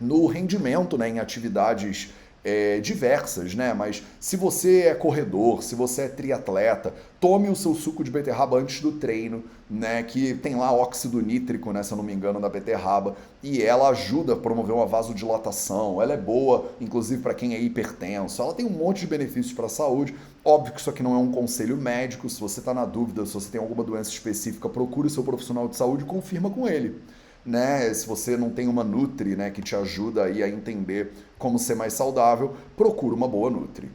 [0.00, 2.12] no rendimento, né, em atividades
[2.44, 3.74] é, diversas, né?
[3.74, 8.58] Mas se você é corredor, se você é triatleta, tome o seu suco de beterraba
[8.58, 10.02] antes do treino, né?
[10.02, 11.82] Que tem lá óxido nítrico, né?
[11.82, 16.00] Se eu não me engano, da beterraba, e ela ajuda a promover uma vasodilatação.
[16.00, 18.40] Ela é boa, inclusive para quem é hipertenso.
[18.40, 20.14] Ela tem um monte de benefícios para a saúde.
[20.42, 22.28] Óbvio que isso aqui não é um conselho médico.
[22.28, 25.68] Se você está na dúvida, se você tem alguma doença específica, procure o seu profissional
[25.68, 27.00] de saúde e confirma com ele
[27.44, 27.92] né?
[27.94, 31.74] Se você não tem uma Nutri, né, que te ajuda aí a entender como ser
[31.74, 33.90] mais saudável, procura uma boa Nutri.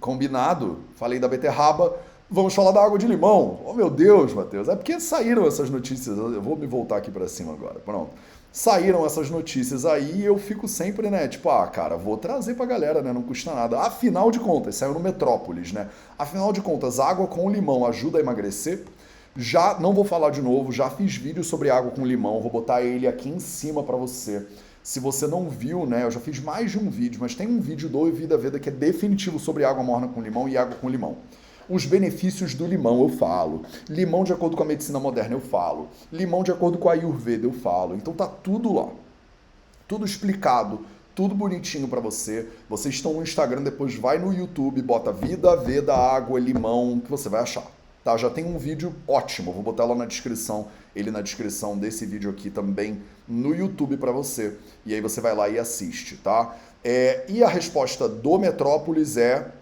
[0.00, 0.78] Combinado?
[0.96, 1.96] Falei da beterraba,
[2.30, 3.60] vamos falar da água de limão.
[3.64, 6.16] Oh meu Deus, Matheus, é porque saíram essas notícias.
[6.16, 7.78] Eu vou me voltar aqui para cima agora.
[7.80, 8.10] Pronto.
[8.52, 11.28] Saíram essas notícias aí e eu fico sempre, né?
[11.28, 13.12] Tipo, ah, cara, vou trazer pra galera, né?
[13.12, 13.78] Não custa nada.
[13.78, 15.88] Afinal de contas, saiu no Metrópolis, né?
[16.18, 18.84] Afinal de contas, água com limão ajuda a emagrecer?
[19.36, 22.82] Já não vou falar de novo, já fiz vídeo sobre água com limão, vou botar
[22.82, 24.44] ele aqui em cima para você.
[24.82, 27.60] Se você não viu, né, eu já fiz mais de um vídeo, mas tem um
[27.60, 30.88] vídeo do Vida Veda que é definitivo sobre água morna com limão e água com
[30.88, 31.18] limão.
[31.68, 33.62] Os benefícios do limão eu falo.
[33.88, 35.88] Limão de acordo com a medicina moderna eu falo.
[36.12, 37.94] Limão de acordo com a Ayurveda eu falo.
[37.94, 38.88] Então tá tudo lá.
[39.86, 40.80] Tudo explicado,
[41.14, 42.48] tudo bonitinho para você.
[42.68, 47.28] Vocês estão no Instagram, depois vai no YouTube, bota Vida Veda Água Limão, que você
[47.28, 47.79] vai achar.
[48.02, 52.06] Tá, já tem um vídeo ótimo, vou botar lá na descrição, ele na descrição desse
[52.06, 54.56] vídeo aqui também no YouTube para você.
[54.86, 56.56] E aí você vai lá e assiste, tá?
[56.82, 59.52] É, e a resposta do Metrópolis é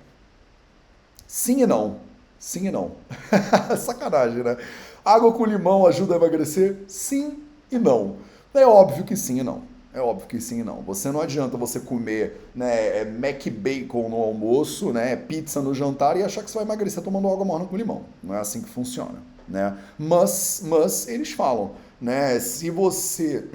[1.27, 1.98] sim e não.
[2.38, 2.92] Sim e não.
[3.77, 4.57] Sacanagem, né?
[5.05, 6.77] Água com limão ajuda a emagrecer?
[6.87, 8.16] Sim e não.
[8.55, 9.62] É óbvio que sim e não.
[9.92, 10.83] É óbvio que sim não.
[10.83, 16.16] Você não adianta você comer né, é, Mac Bacon no almoço, né, pizza no jantar
[16.16, 18.05] e achar que você vai emagrecer tomando água morna com limão.
[18.22, 19.22] Não é assim que funciona.
[19.48, 19.77] Né?
[19.98, 23.48] Mas, mas eles falam, né, se você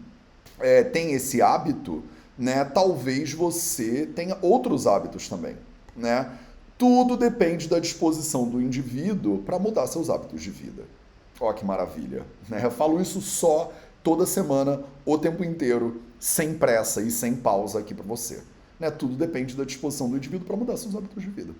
[0.58, 2.02] é, tem esse hábito,
[2.38, 5.56] né, talvez você tenha outros hábitos também.
[5.94, 6.30] Né?
[6.78, 10.82] Tudo depende da disposição do indivíduo para mudar seus hábitos de vida.
[11.40, 12.22] Olha que maravilha.
[12.48, 12.60] Né?
[12.64, 13.72] Eu falo isso só
[14.04, 18.42] toda semana, o tempo inteiro, sem pressa e sem pausa aqui para você.
[18.78, 18.90] Né?
[18.90, 21.52] Tudo depende da disposição do indivíduo para mudar seus hábitos de vida.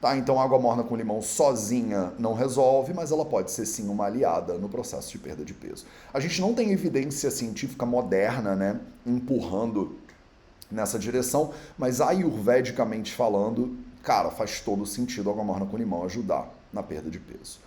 [0.00, 0.16] Tá?
[0.16, 4.54] Então, água morna com limão sozinha não resolve, mas ela pode ser sim uma aliada
[4.54, 5.84] no processo de perda de peso.
[6.12, 9.96] A gente não tem evidência científica moderna, né, empurrando
[10.68, 16.82] nessa direção, mas ayurvedicamente falando, cara, faz todo sentido água morna com limão ajudar na
[16.82, 17.60] perda de peso.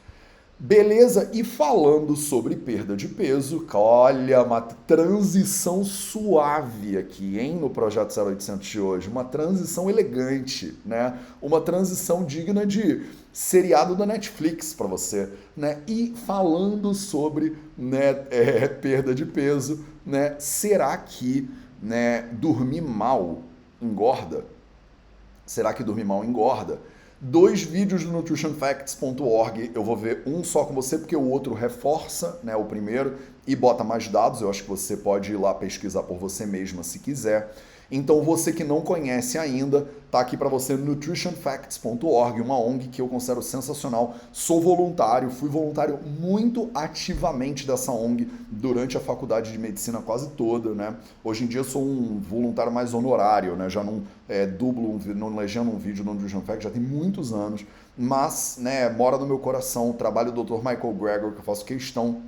[0.57, 8.17] Beleza, e falando sobre perda de peso, olha, uma transição suave aqui, hein, no Projeto
[8.17, 9.09] 0800 de hoje.
[9.09, 11.19] Uma transição elegante, né?
[11.41, 15.81] Uma transição digna de seriado da Netflix para você, né?
[15.85, 20.37] E falando sobre né, é, perda de peso, né?
[20.39, 21.49] Será que
[21.83, 23.41] né, dormir mal
[23.81, 24.45] engorda?
[25.45, 26.79] Será que dormir mal engorda?
[27.27, 29.71] Dois vídeos do nutritionfacts.org.
[29.73, 33.15] Eu vou ver um só com você, porque o outro reforça né, o primeiro
[33.47, 34.41] e bota mais dados.
[34.41, 37.51] Eu acho que você pode ir lá pesquisar por você mesma se quiser.
[37.91, 43.07] Então, você que não conhece ainda, tá aqui para você nutritionfacts.org, uma ONG que eu
[43.07, 44.15] considero sensacional.
[44.31, 50.71] Sou voluntário, fui voluntário muito ativamente dessa ONG durante a faculdade de medicina quase toda,
[50.71, 50.95] né?
[51.23, 53.69] Hoje em dia sou um voluntário mais honorário, né?
[53.69, 57.65] Já não é, dublo, não legendo um vídeo no Nutrition Facts, já tem muitos anos,
[57.97, 60.57] mas, né, mora no meu coração o trabalho do Dr.
[60.57, 62.21] Michael Greger, que eu faço questão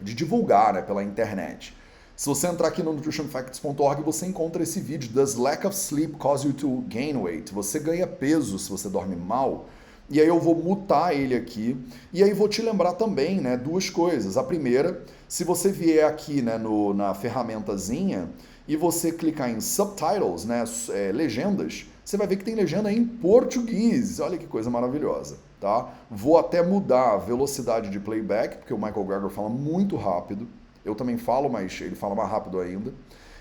[0.00, 1.74] de divulgar, né, pela internet.
[2.20, 5.08] Se você entrar aqui no nutritionfacts.org, você encontra esse vídeo.
[5.10, 7.50] Does lack of sleep cause you to gain weight?
[7.54, 9.70] Você ganha peso se você dorme mal?
[10.10, 11.82] E aí eu vou mutar ele aqui.
[12.12, 14.36] E aí vou te lembrar também, né, duas coisas.
[14.36, 18.28] A primeira, se você vier aqui, né, no, na ferramentazinha
[18.68, 23.02] e você clicar em subtitles, né, é, legendas, você vai ver que tem legenda em
[23.02, 24.20] português.
[24.20, 25.88] Olha que coisa maravilhosa, tá?
[26.10, 30.46] Vou até mudar a velocidade de playback, porque o Michael Greger fala muito rápido.
[30.84, 32.92] Eu também falo, mas ele fala mais rápido ainda.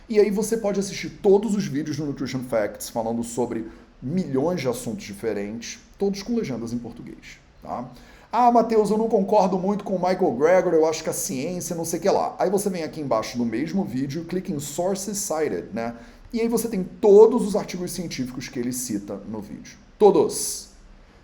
[0.08, 3.67] E aí você pode assistir todos os vídeos do Nutrition Facts falando sobre
[4.02, 7.39] milhões de assuntos diferentes, todos com legendas em português.
[7.62, 7.89] Tá?
[8.32, 11.75] Ah, Matheus, eu não concordo muito com o Michael Greger, eu acho que a ciência,
[11.75, 12.36] não sei o que lá.
[12.38, 15.95] Aí você vem aqui embaixo no mesmo vídeo, clica em Sources Cited, né?
[16.32, 19.78] E aí você tem todos os artigos científicos que ele cita no vídeo.
[19.97, 20.69] Todos!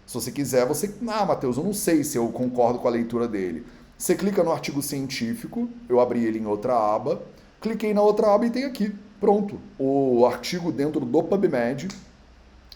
[0.05, 0.93] Se você quiser, você.
[1.07, 3.65] Ah, Matheus, eu não sei se eu concordo com a leitura dele.
[3.97, 7.21] Você clica no artigo científico, eu abri ele em outra aba,
[7.61, 11.87] cliquei na outra aba e tem aqui, pronto, o artigo dentro do PubMed,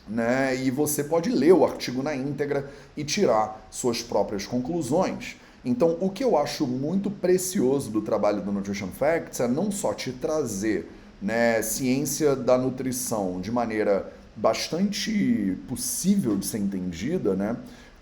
[0.08, 0.56] né?
[0.56, 5.36] E você pode ler o artigo na íntegra e tirar suas próprias conclusões.
[5.64, 9.94] Então, o que eu acho muito precioso do trabalho do Nutrition Facts é não só
[9.94, 10.90] te trazer
[11.22, 17.58] né, ciência da nutrição de maneira bastante possível de ser entendida, né?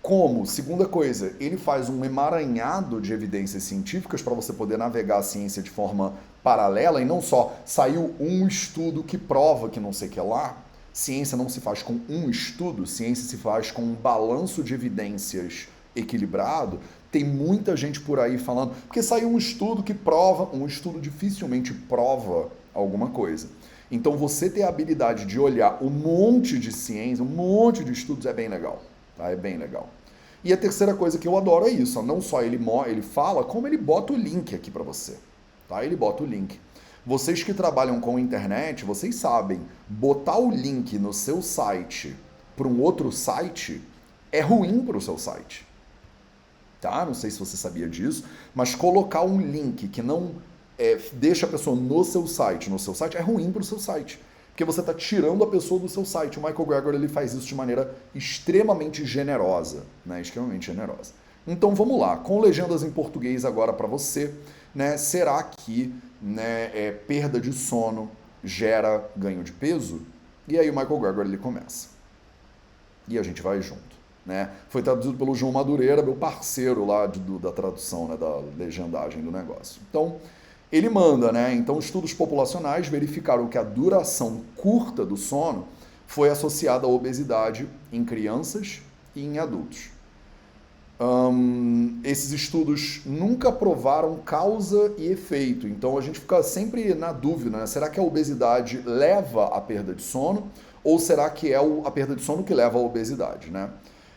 [0.08, 5.22] Como, segunda coisa, ele faz um emaranhado de evidências científicas para você poder navegar a
[5.22, 10.08] ciência de forma paralela e não só saiu um estudo que prova que não sei
[10.08, 10.56] o que lá.
[10.94, 15.68] Ciência não se faz com um estudo, ciência se faz com um balanço de evidências
[15.94, 16.80] equilibrado.
[17.12, 21.74] Tem muita gente por aí falando, porque saiu um estudo que prova, um estudo dificilmente
[21.74, 23.46] prova alguma coisa.
[23.90, 28.24] Então você ter a habilidade de olhar um monte de ciência, um monte de estudos
[28.24, 28.82] é bem legal.
[29.18, 29.30] Tá?
[29.30, 29.90] É bem legal.
[30.42, 32.00] E a terceira coisa que eu adoro é isso.
[32.02, 35.16] Não só ele, ele fala, como ele bota o link aqui para você.
[35.68, 35.84] Tá?
[35.84, 36.58] Ele bota o link.
[37.04, 42.14] Vocês que trabalham com internet, vocês sabem, botar o link no seu site
[42.56, 43.80] para um outro site
[44.30, 45.66] é ruim para o seu site.
[46.80, 47.04] Tá?
[47.04, 48.24] Não sei se você sabia disso,
[48.54, 50.34] mas colocar um link que não
[50.78, 53.78] é, deixa a pessoa no seu site, no seu site, é ruim para o seu
[53.78, 54.20] site.
[54.58, 56.36] Porque você está tirando a pessoa do seu site.
[56.36, 60.20] O Michael Gregor ele faz isso de maneira extremamente generosa, né?
[60.20, 61.12] Extremamente generosa.
[61.46, 64.34] Então vamos lá, com legendas em português agora para você,
[64.74, 64.96] né?
[64.96, 68.10] Será que né, é, perda de sono
[68.42, 70.02] gera ganho de peso?
[70.48, 71.90] E aí o Michael Gregor ele começa.
[73.06, 73.96] E a gente vai junto.
[74.26, 74.50] Né?
[74.70, 79.22] Foi traduzido pelo João Madureira, meu parceiro lá de, do, da tradução, né, da legendagem
[79.22, 79.80] do negócio.
[79.88, 80.16] Então,
[80.70, 81.54] ele manda, né?
[81.54, 85.66] Então, estudos populacionais verificaram que a duração curta do sono
[86.06, 88.80] foi associada à obesidade em crianças
[89.14, 89.90] e em adultos.
[91.00, 97.58] Um, esses estudos nunca provaram causa e efeito, então a gente fica sempre na dúvida:
[97.58, 97.66] né?
[97.66, 100.50] será que a obesidade leva à perda de sono
[100.82, 103.48] ou será que é a perda de sono que leva à obesidade?
[103.48, 103.70] Né?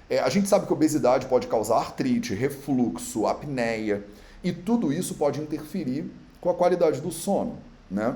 [0.09, 4.03] É, a gente sabe que a obesidade pode causar artrite, refluxo, apneia,
[4.43, 6.09] e tudo isso pode interferir
[6.41, 7.57] com a qualidade do sono,
[7.89, 8.15] né?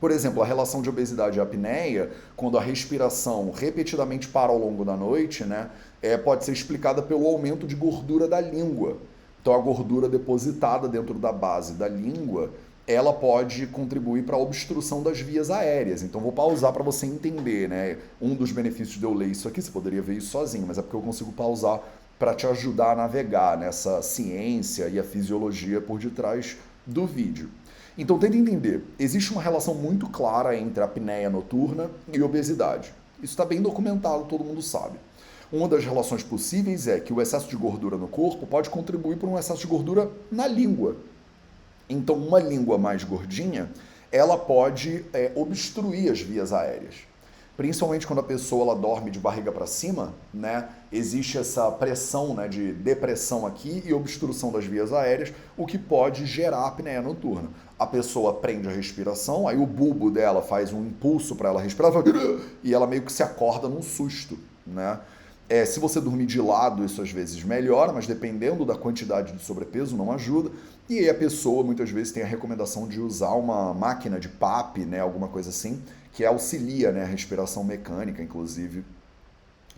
[0.00, 4.84] Por exemplo, a relação de obesidade e apneia, quando a respiração repetidamente para ao longo
[4.84, 5.70] da noite, né,
[6.02, 8.96] é, pode ser explicada pelo aumento de gordura da língua.
[9.40, 12.50] Então, a gordura depositada dentro da base da língua,
[12.84, 16.02] ela pode contribuir para a obstrução das vias aéreas.
[16.02, 17.98] Então, vou pausar para você entender, né?
[18.20, 20.82] Um dos benefícios de eu ler isso aqui, você poderia ver isso sozinho, mas é
[20.82, 21.80] porque eu consigo pausar
[22.18, 27.50] para te ajudar a navegar nessa ciência e a fisiologia por detrás do vídeo.
[27.96, 32.92] Então tenta entender, existe uma relação muito clara entre apneia noturna e obesidade.
[33.22, 34.98] Isso está bem documentado, todo mundo sabe.
[35.52, 39.28] Uma das relações possíveis é que o excesso de gordura no corpo pode contribuir para
[39.28, 40.96] um excesso de gordura na língua.
[41.88, 43.70] Então, uma língua mais gordinha,
[44.10, 47.11] ela pode é, obstruir as vias aéreas
[47.62, 50.68] principalmente quando a pessoa ela dorme de barriga para cima, né?
[50.90, 56.26] Existe essa pressão, né, de depressão aqui e obstrução das vias aéreas, o que pode
[56.26, 57.48] gerar apneia noturna.
[57.78, 61.92] A pessoa prende a respiração, aí o bulbo dela faz um impulso para ela respirar
[62.64, 64.98] e ela meio que se acorda num susto, né?
[65.48, 69.42] É, se você dormir de lado, isso às vezes melhora, mas dependendo da quantidade de
[69.42, 70.50] sobrepeso, não ajuda.
[70.88, 74.78] E aí a pessoa muitas vezes tem a recomendação de usar uma máquina de PAP,
[74.78, 78.84] né, alguma coisa assim, que auxilia né, a respiração mecânica, inclusive,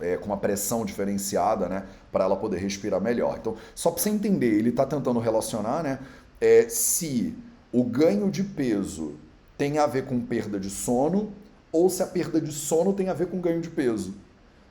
[0.00, 3.37] é, com uma pressão diferenciada, né, para ela poder respirar melhor.
[3.40, 5.98] Então, só para você entender, ele está tentando relacionar né,
[6.40, 7.35] é, se
[7.72, 9.14] o ganho de peso
[9.59, 11.33] tem a ver com perda de sono
[11.72, 14.14] ou se a perda de sono tem a ver com ganho de peso.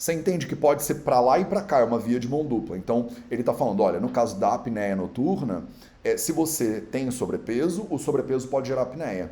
[0.04, 2.46] Você entende que pode ser para lá e para cá, é uma via de mão
[2.46, 2.78] dupla.
[2.78, 5.64] Então, ele está falando, olha, no caso da apneia noturna,
[6.04, 9.32] é, se você tem sobrepeso, o sobrepeso pode gerar apneia.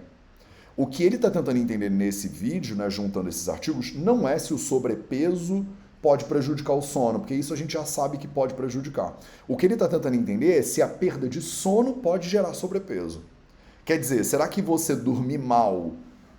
[0.78, 4.54] O que ele está tentando entender nesse vídeo, né, juntando esses artigos, não é se
[4.54, 5.66] o sobrepeso
[6.02, 9.20] pode prejudicar o sono, porque isso a gente já sabe que pode prejudicar.
[9.50, 13.26] O que ele está tentando entender é se a perda de sono pode gerar sobrepeso.
[13.84, 15.92] Quer dizer, será que você dormir mal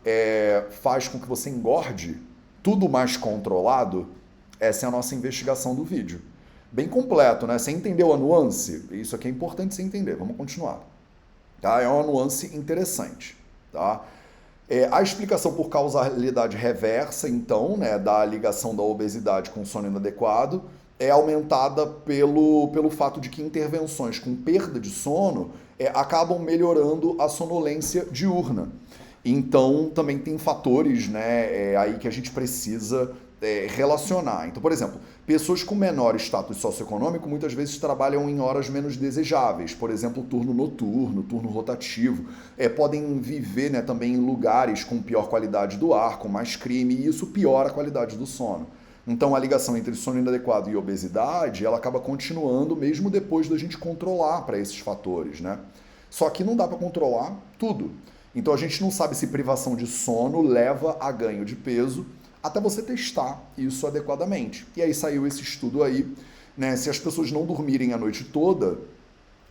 [0.03, 2.19] é, faz com que você engorde?
[2.63, 4.22] Tudo mais controlado?
[4.63, 6.23] Essa é a nossa investigação do vídeo.
[6.71, 7.59] Bem completo, né?
[7.59, 8.87] Você entendeu a nuance?
[8.93, 10.15] Isso aqui é importante você entender.
[10.15, 10.79] Vamos continuar.
[11.61, 11.83] Tá?
[11.83, 13.37] É uma nuance interessante.
[13.73, 14.05] Tá?
[14.69, 20.63] É, a explicação por causalidade reversa, então, né, da ligação da obesidade com sono inadequado,
[20.97, 27.21] é aumentada pelo, pelo fato de que intervenções com perda de sono é, acabam melhorando
[27.21, 28.69] a sonolência diurna.
[29.25, 34.47] Então, também tem fatores né, é, aí que a gente precisa é, relacionar.
[34.47, 39.75] Então, por exemplo, pessoas com menor status socioeconômico muitas vezes trabalham em horas menos desejáveis,
[39.75, 42.27] por exemplo, turno noturno, turno rotativo.
[42.57, 46.95] É, podem viver né, também em lugares com pior qualidade do ar, com mais crime,
[46.95, 48.69] e isso piora a qualidade do sono.
[49.05, 53.77] Então, a ligação entre sono inadequado e obesidade, ela acaba continuando mesmo depois da gente
[53.77, 55.59] controlar para esses fatores, né?
[56.09, 57.91] Só que não dá para controlar tudo.
[58.33, 62.07] Então, a gente não sabe se privação de sono leva a ganho de peso
[62.43, 64.67] até você testar isso adequadamente.
[64.77, 66.07] E aí saiu esse estudo aí,
[66.57, 66.77] né?
[66.77, 68.79] Se as pessoas não dormirem a noite toda,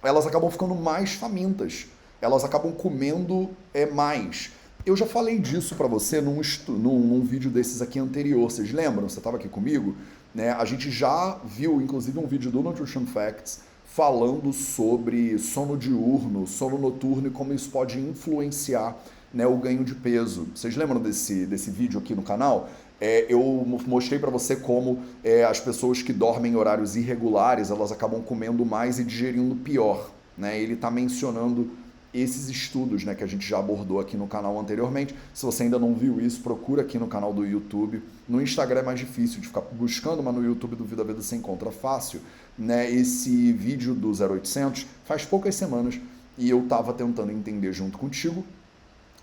[0.03, 1.87] elas acabam ficando mais famintas,
[2.21, 4.51] elas acabam comendo é, mais.
[4.85, 9.07] Eu já falei disso para você num, num, num, vídeo desses aqui anterior, vocês lembram?
[9.07, 9.95] Você estava aqui comigo?
[10.33, 10.51] Né?
[10.51, 16.77] A gente já viu, inclusive, um vídeo do Nutrition Facts falando sobre sono diurno, sono
[16.77, 18.97] noturno e como isso pode influenciar
[19.33, 20.47] né, o ganho de peso.
[20.55, 22.69] Vocês lembram desse, desse vídeo aqui no canal?
[23.03, 23.41] É, eu
[23.87, 28.63] mostrei para você como é, as pessoas que dormem em horários irregulares elas acabam comendo
[28.63, 30.11] mais e digerindo pior.
[30.37, 30.61] Né?
[30.61, 31.71] Ele está mencionando
[32.13, 35.15] esses estudos né, que a gente já abordou aqui no canal anteriormente.
[35.33, 38.03] Se você ainda não viu isso, procura aqui no canal do YouTube.
[38.29, 41.35] No Instagram é mais difícil de ficar buscando, mas no YouTube do Vida Vida você
[41.35, 42.21] encontra fácil.
[42.55, 42.91] Né?
[42.91, 45.99] Esse vídeo do 0800 faz poucas semanas
[46.37, 48.45] e eu estava tentando entender junto contigo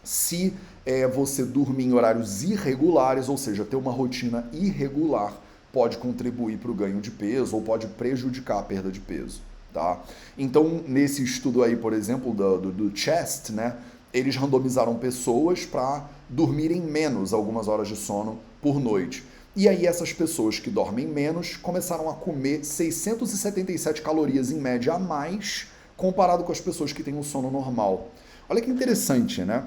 [0.02, 0.54] se
[0.88, 5.34] é, você dormir em horários irregulares, ou seja, ter uma rotina irregular,
[5.70, 9.42] pode contribuir para o ganho de peso ou pode prejudicar a perda de peso.
[9.70, 10.00] Tá?
[10.38, 13.76] Então, nesse estudo aí, por exemplo, do, do, do CHEST, né,
[14.14, 19.22] eles randomizaram pessoas para dormirem menos algumas horas de sono por noite.
[19.54, 24.98] E aí essas pessoas que dormem menos começaram a comer 677 calorias em média a
[24.98, 25.66] mais
[25.98, 28.08] comparado com as pessoas que têm um sono normal.
[28.48, 29.64] Olha que interessante, né?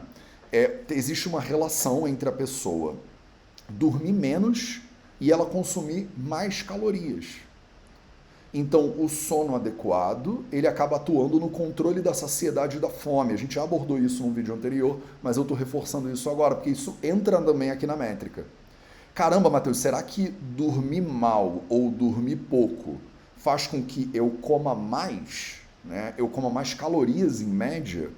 [0.52, 2.96] É, existe uma relação entre a pessoa
[3.70, 4.82] dormir menos
[5.20, 7.38] e ela consumir mais calorias.
[8.54, 13.34] Então, o sono adequado, ele acaba atuando no controle da saciedade e da fome.
[13.34, 16.70] A gente já abordou isso num vídeo anterior, mas eu estou reforçando isso agora, porque
[16.70, 18.46] isso entra também aqui na métrica.
[19.14, 22.98] Caramba, Matheus, será que dormir mal ou dormir pouco
[23.38, 25.62] faz com que eu coma mais?
[25.84, 26.14] Né?
[26.18, 28.10] Eu coma mais calorias em média?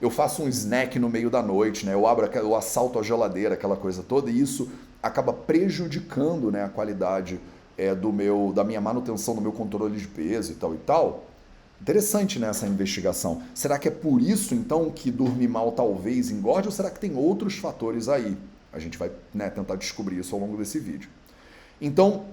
[0.00, 1.92] Eu faço um snack no meio da noite, né?
[1.92, 4.70] Eu abro, eu assalto a geladeira, aquela coisa toda, e isso
[5.02, 7.40] acaba prejudicando, né, a qualidade
[7.76, 11.24] é, do meu, da minha manutenção do meu controle de peso e tal e tal.
[11.80, 13.42] Interessante nessa né, investigação.
[13.54, 17.16] Será que é por isso então que dormir mal talvez engorde ou será que tem
[17.16, 18.36] outros fatores aí?
[18.70, 21.08] A gente vai né, tentar descobrir isso ao longo desse vídeo.
[21.80, 22.26] Então,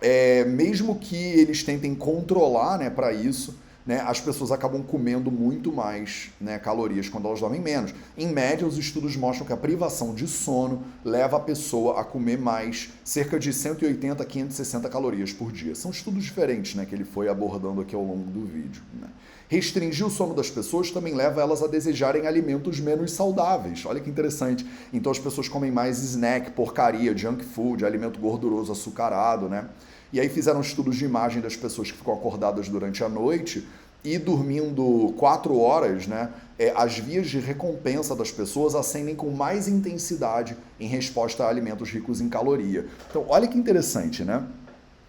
[0.00, 3.54] é, mesmo que eles tentem controlar né, para isso,
[3.86, 7.94] né, as pessoas acabam comendo muito mais né, calorias quando elas dormem menos.
[8.16, 12.38] Em média, os estudos mostram que a privação de sono leva a pessoa a comer
[12.38, 15.74] mais, cerca de 180 a 560 calorias por dia.
[15.74, 18.82] São estudos diferentes né, que ele foi abordando aqui ao longo do vídeo.
[19.00, 19.08] Né.
[19.48, 23.84] Restringir o sono das pessoas também leva elas a desejarem alimentos menos saudáveis.
[23.84, 24.64] Olha que interessante.
[24.92, 29.66] Então as pessoas comem mais snack, porcaria, junk food, alimento gorduroso, açucarado, né?
[30.12, 33.66] E aí fizeram estudos de imagem das pessoas que ficam acordadas durante a noite
[34.02, 39.68] e dormindo quatro horas, né, é, as vias de recompensa das pessoas acendem com mais
[39.68, 42.86] intensidade em resposta a alimentos ricos em caloria.
[43.08, 44.42] Então, olha que interessante, né?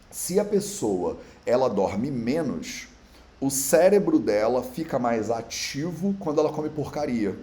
[0.10, 2.88] Se a pessoa ela dorme menos,
[3.40, 7.36] o cérebro dela fica mais ativo quando ela come porcaria.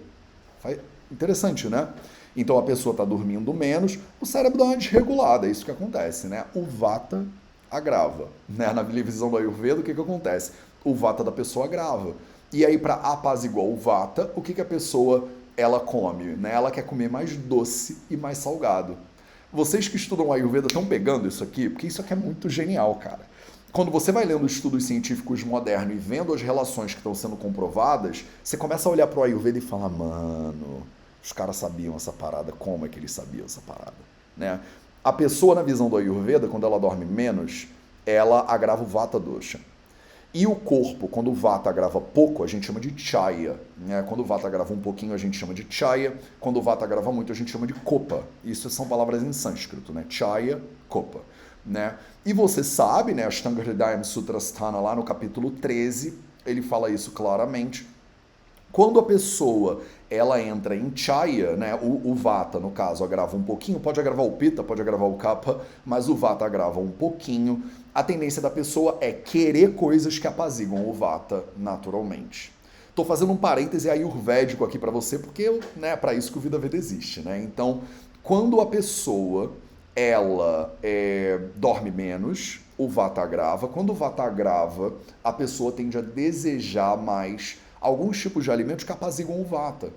[1.11, 1.89] Interessante, né?
[2.35, 6.27] Então a pessoa está dormindo menos, o cérebro dá uma desregulada, é isso que acontece,
[6.27, 6.45] né?
[6.53, 7.25] O vata
[7.69, 8.27] agrava.
[8.47, 8.71] Né?
[8.73, 10.51] Na visão do Ayurveda, o que, que acontece?
[10.83, 12.13] O vata da pessoa agrava.
[12.51, 16.35] E aí, para apaziguar o vata, o que, que a pessoa ela come?
[16.35, 16.53] Né?
[16.53, 18.97] Ela quer comer mais doce e mais salgado.
[19.51, 21.69] Vocês que estudam Ayurveda estão pegando isso aqui?
[21.69, 23.27] Porque isso aqui é muito genial, cara.
[23.71, 28.25] Quando você vai lendo estudos científicos modernos e vendo as relações que estão sendo comprovadas,
[28.43, 30.87] você começa a olhar para o Ayurveda e fala, mano,
[31.23, 33.93] os caras sabiam essa parada, como é que eles sabiam essa parada?
[34.35, 34.59] Né?
[35.03, 37.67] A pessoa, na visão do Ayurveda, quando ela dorme menos,
[38.05, 39.59] ela agrava o Vata Dosha.
[40.31, 43.59] E o corpo, quando o Vata agrava pouco, a gente chama de Chaya.
[43.77, 44.03] Né?
[44.07, 46.15] Quando o Vata agrava um pouquinho, a gente chama de Chaya.
[46.39, 48.23] Quando o Vata agrava muito, a gente chama de Kopa.
[48.43, 50.05] Isso são palavras em sânscrito, né?
[50.07, 51.21] Chaya, Kopa.
[51.65, 51.95] Né?
[52.25, 56.13] E você sabe, né, Ashtanga Hridayam Sutrasthana, lá no capítulo 13,
[56.45, 57.87] ele fala isso claramente.
[58.71, 61.75] Quando a pessoa ela entra em chaya, né?
[61.75, 65.15] O, o, vata, no caso, agrava um pouquinho, pode agravar o pita, pode agravar o
[65.15, 67.63] kapha, mas o vata agrava um pouquinho.
[67.93, 72.51] A tendência da pessoa é querer coisas que apaziguam o vata naturalmente.
[72.89, 76.41] Estou fazendo um parêntese ayurvédico aqui para você, porque né, é para isso que o
[76.41, 77.21] Vida Veda existe.
[77.21, 77.41] Né?
[77.43, 77.81] Então,
[78.23, 79.53] quando a pessoa
[79.95, 83.67] ela é, dorme menos, o vata agrava.
[83.67, 84.93] Quando o vata agrava,
[85.23, 89.91] a pessoa tende a desejar mais alguns tipos de alimentos que apaziguam o vata.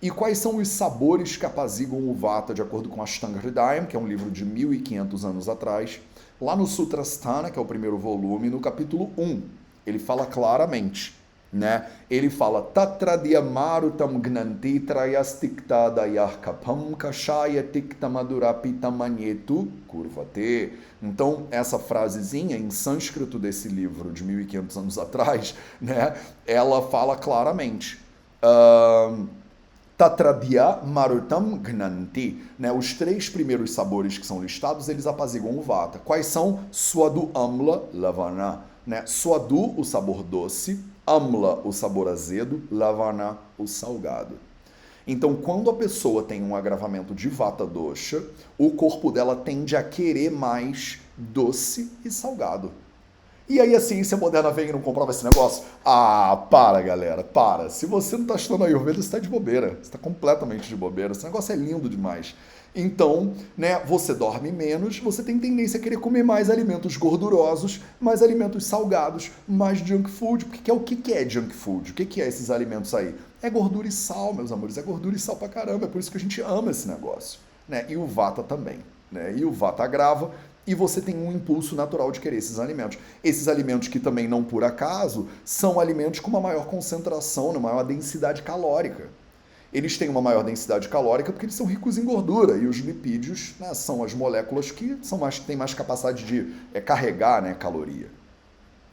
[0.00, 3.96] E quais são os sabores que apaziguam o vata, de acordo com Ashtanga Hridayam, que
[3.96, 6.00] é um livro de 1500 anos atrás,
[6.40, 9.42] lá no Sutrasthana, que é o primeiro volume, no capítulo 1,
[9.84, 11.17] ele fala claramente
[11.52, 11.86] né?
[12.10, 20.72] Ele fala Tatradiamarutam gnanti trayastiktadayarkapam kashaya tiktamadurapitamanyetu kurvate.
[21.02, 26.14] Então, essa frasezinha em sânscrito desse livro de 1500 anos atrás, né?
[26.46, 27.98] Ela fala claramente.
[28.42, 29.26] Uh,
[29.96, 32.44] Tatradya Marutam Gnanti.
[32.56, 32.70] Né?
[32.70, 35.98] Os três primeiros sabores que são listados, eles apaziguam o vata.
[35.98, 36.60] Quais são?
[36.70, 38.60] Swadu Amla Lavana.
[38.86, 39.04] Né?
[39.06, 40.78] Swadu, o sabor doce
[41.16, 44.36] amla, o sabor azedo, lavana, o salgado.
[45.06, 48.22] Então, quando a pessoa tem um agravamento de vata dosha,
[48.58, 52.70] o corpo dela tende a querer mais doce e salgado.
[53.48, 55.64] E aí a ciência moderna vem e não comprova esse negócio?
[55.82, 57.70] Ah, para, galera, para.
[57.70, 59.70] Se você não está estudando Ayurveda, você está de bobeira.
[59.70, 61.12] Você está completamente de bobeira.
[61.12, 62.36] Esse negócio é lindo demais.
[62.80, 68.22] Então, né, você dorme menos, você tem tendência a querer comer mais alimentos gordurosos, mais
[68.22, 70.44] alimentos salgados, mais junk food.
[70.44, 71.90] Porque é o que é junk food?
[71.90, 73.16] O que é esses alimentos aí?
[73.42, 74.78] É gordura e sal, meus amores.
[74.78, 75.86] É gordura e sal pra caramba.
[75.86, 77.40] É por isso que a gente ama esse negócio.
[77.68, 77.84] Né?
[77.88, 78.78] E o vata também.
[79.10, 79.34] Né?
[79.36, 80.30] E o vata agrava
[80.64, 82.96] e você tem um impulso natural de querer esses alimentos.
[83.24, 87.82] Esses alimentos que também não por acaso são alimentos com uma maior concentração, uma maior
[87.82, 89.08] densidade calórica.
[89.72, 93.54] Eles têm uma maior densidade calórica porque eles são ricos em gordura e os lipídios
[93.60, 98.08] né, são as moléculas que são mais, têm mais capacidade de é, carregar né, caloria.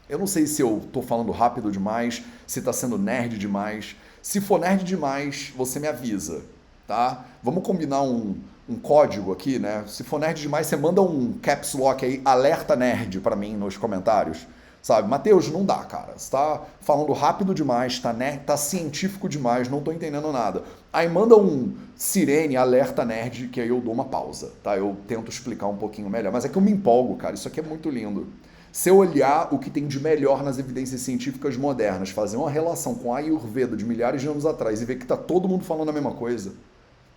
[0.10, 3.96] Eu não sei se eu estou falando rápido demais, se está sendo nerd demais.
[4.22, 6.44] Se for nerd demais, você me avisa,
[6.86, 7.26] tá?
[7.42, 8.36] Vamos combinar um,
[8.70, 9.84] um código aqui, né?
[9.88, 13.78] Se for nerd demais, você manda um caps lock aí, alerta nerd para mim nos
[13.78, 14.46] comentários.
[14.86, 16.14] Sabe, Mateus, não dá, cara.
[16.16, 18.38] Você tá falando rápido demais, tá, né?
[18.46, 20.62] tá científico demais, não tô entendendo nada.
[20.94, 24.78] Aí manda um sirene, alerta nerd, que aí eu dou uma pausa, tá?
[24.78, 26.32] Eu tento explicar um pouquinho melhor.
[26.32, 27.34] Mas é que eu me empolgo, cara.
[27.34, 28.28] Isso aqui é muito lindo.
[28.72, 32.94] Se eu olhar o que tem de melhor nas evidências científicas modernas, fazer uma relação
[32.94, 35.90] com a Ayurveda de milhares de anos atrás e ver que tá todo mundo falando
[35.90, 36.54] a mesma coisa,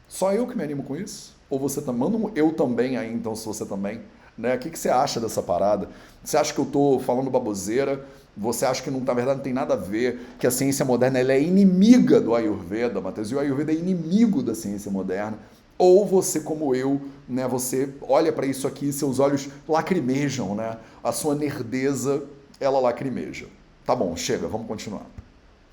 [0.09, 1.37] só eu que me animo com isso?
[1.51, 4.01] Ou você tá manda um eu também aí, então, se você também.
[4.39, 4.55] Né?
[4.55, 5.89] O que, que você acha dessa parada?
[6.22, 8.05] Você acha que eu estou falando baboseira?
[8.36, 11.18] Você acha que, não, na verdade, não tem nada a ver, que a ciência moderna
[11.18, 15.36] ela é inimiga do Ayurveda, Matheus, e o Ayurveda é inimigo da ciência moderna?
[15.76, 20.76] Ou você, como eu, né, você olha para isso aqui e seus olhos lacrimejam, né?
[21.03, 22.22] A sua nerdeza,
[22.61, 23.47] ela lacrimeja.
[23.84, 25.07] Tá bom, chega, vamos continuar.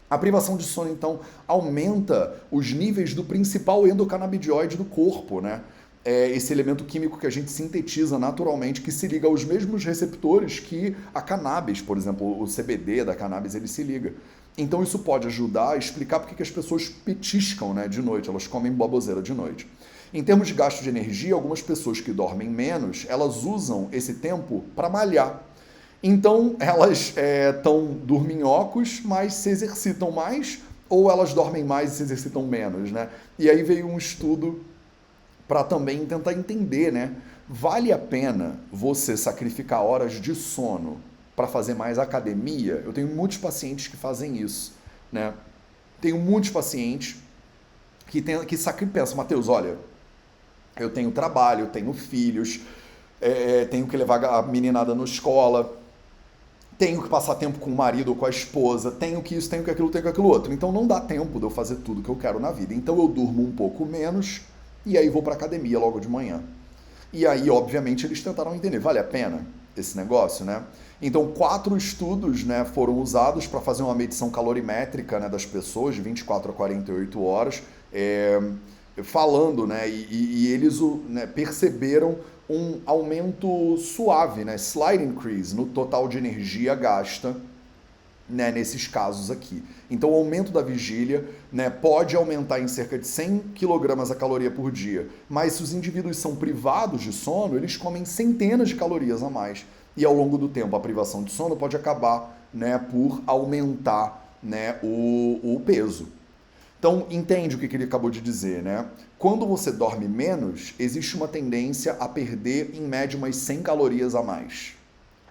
[0.09, 5.61] A privação de sono, então, aumenta os níveis do principal endocannabinoide do corpo, né?
[6.05, 10.59] É esse elemento químico que a gente sintetiza naturalmente, que se liga aos mesmos receptores
[10.59, 14.13] que a cannabis, por exemplo, o CBD da cannabis, ele se liga.
[14.57, 18.45] Então isso pode ajudar a explicar porque que as pessoas petiscam né, de noite, elas
[18.45, 19.67] comem baboseira de noite.
[20.13, 24.63] Em termos de gasto de energia, algumas pessoas que dormem menos, elas usam esse tempo
[24.75, 25.43] para malhar.
[26.01, 32.03] Então elas estão é, dorminhocos, mas se exercitam mais, ou elas dormem mais e se
[32.03, 33.09] exercitam menos, né?
[33.37, 34.61] E aí veio um estudo
[35.47, 37.15] para também tentar entender, né?
[37.47, 40.97] Vale a pena você sacrificar horas de sono
[41.35, 42.81] para fazer mais academia?
[42.83, 44.73] Eu tenho muitos pacientes que fazem isso,
[45.11, 45.33] né?
[46.01, 47.17] Tenho muitos pacientes
[48.07, 49.77] que, tem, que sacrificam, Matheus, olha,
[50.77, 52.59] eu tenho trabalho, tenho filhos,
[53.21, 55.77] é, tenho que levar a meninada na escola,
[56.77, 59.63] tenho que passar tempo com o marido ou com a esposa, tenho que isso, tenho
[59.63, 60.51] que aquilo, tenho que aquilo outro.
[60.51, 62.73] Então não dá tempo de eu fazer tudo que eu quero na vida.
[62.73, 64.41] Então eu durmo um pouco menos
[64.85, 66.41] e aí vou para academia logo de manhã.
[67.11, 70.63] E aí, obviamente, eles tentaram entender, vale a pena esse negócio, né?
[71.01, 76.01] Então, quatro estudos né, foram usados para fazer uma medição calorimétrica né, das pessoas de
[76.01, 77.61] 24 a 48 horas,
[77.91, 78.41] é,
[79.03, 80.79] falando, né, e, e eles
[81.09, 82.17] né, perceberam
[82.49, 87.35] um aumento suave, né, slight increase no total de energia gasta
[88.27, 89.63] né, nesses casos aqui.
[89.89, 94.49] Então, o aumento da vigília né, pode aumentar em cerca de 100 kg a caloria
[94.49, 99.21] por dia, mas se os indivíduos são privados de sono, eles comem centenas de calorias
[99.21, 99.65] a mais.
[99.95, 104.77] E ao longo do tempo, a privação de sono pode acabar né, por aumentar né,
[104.83, 106.07] o, o peso.
[106.79, 108.85] Então, entende o que ele acabou de dizer, né?
[109.17, 114.21] Quando você dorme menos, existe uma tendência a perder, em média, umas 100 calorias a
[114.21, 114.73] mais.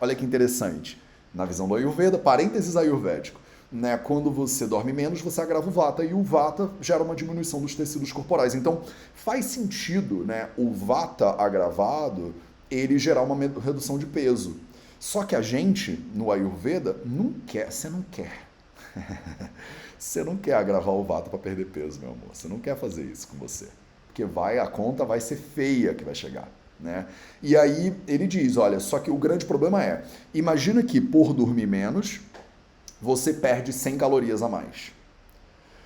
[0.01, 1.01] Olha que interessante.
[1.35, 3.41] Na visão do Ayurveda, parênteses ayurvédico.
[3.73, 7.61] né, quando você dorme menos, você agrava o vata e o vata gera uma diminuição
[7.61, 8.55] dos tecidos corporais.
[8.55, 8.83] Então,
[9.15, 12.33] faz sentido, né, o vata agravado,
[12.71, 14.57] ele gerar uma redução de peso.
[15.01, 18.47] Só que a gente, no Ayurveda, não quer, você não quer.
[19.99, 22.29] você não quer agravar o vata para perder peso, meu amor.
[22.33, 23.69] Você não quer fazer isso com você.
[24.07, 26.49] Porque vai, a conta vai ser feia que vai chegar.
[26.81, 27.07] Né?
[27.43, 31.67] E aí ele diz, olha, só que o grande problema é, imagina que por dormir
[31.67, 32.21] menos,
[33.01, 34.93] você perde 100 calorias a mais.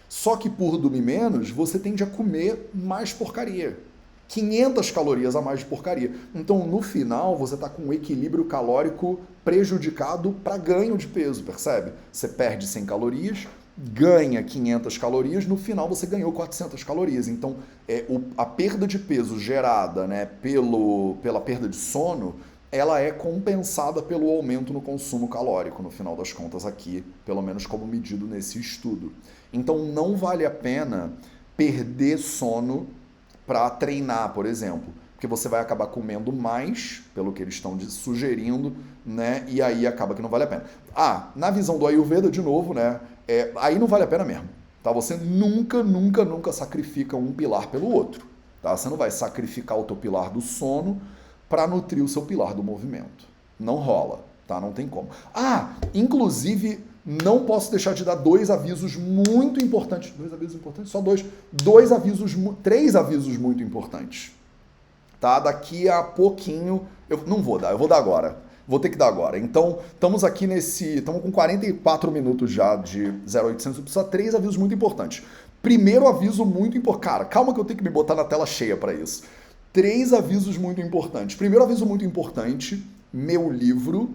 [0.09, 3.79] Só que por dormir menos, você tende a comer mais porcaria.
[4.29, 6.15] 500 calorias a mais de porcaria.
[6.35, 11.93] Então, no final, você está com um equilíbrio calórico prejudicado para ganho de peso, percebe?
[12.13, 13.49] Você perde 100 calorias,
[13.79, 17.29] ganha 500 calorias, no final você ganhou 400 calorias.
[17.29, 17.57] Então,
[17.87, 22.35] é, o, a perda de peso gerada né, pelo, pela perda de sono
[22.71, 27.67] ela é compensada pelo aumento no consumo calórico, no final das contas, aqui, pelo menos
[27.67, 29.13] como medido nesse estudo.
[29.53, 31.13] Então não vale a pena
[31.57, 32.87] perder sono
[33.47, 38.77] para treinar, por exemplo, porque você vai acabar comendo mais, pelo que eles estão sugerindo,
[39.05, 39.45] né?
[39.49, 40.65] E aí acaba que não vale a pena.
[40.95, 43.01] Ah, na visão do Ayurveda, de novo, né?
[43.29, 44.49] É, aí não vale a pena mesmo.
[44.83, 44.91] Tá?
[44.91, 48.27] Você nunca, nunca, nunca sacrifica um pilar pelo outro.
[48.63, 48.75] Tá?
[48.75, 51.01] Você não vai sacrificar o teu pilar do sono
[51.49, 53.27] para nutrir o seu pilar do movimento.
[53.61, 54.61] Não rola, tá?
[54.61, 55.09] Não tem como.
[55.35, 60.13] Ah, inclusive, não posso deixar de dar dois avisos muito importantes.
[60.17, 60.93] Dois avisos importantes?
[60.93, 61.25] Só dois.
[61.53, 64.33] Dois avisos, três avisos muito importantes.
[65.21, 65.41] Tá?
[65.41, 66.87] Daqui a pouquinho.
[67.09, 68.48] Eu não vou dar, eu vou dar agora.
[68.69, 69.39] Vou ter que dar agora.
[69.39, 70.99] Então, estamos aqui nesse.
[70.99, 73.91] Estamos com 44 minutos já de 0800.
[73.91, 75.25] Só três avisos muito importantes.
[75.63, 77.05] Primeiro aviso muito importante.
[77.05, 79.23] Cara, calma que eu tenho que me botar na tela cheia para isso
[79.73, 81.37] três avisos muito importantes.
[81.37, 84.11] Primeiro aviso muito importante: meu livro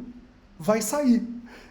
[0.59, 1.25] vai sair.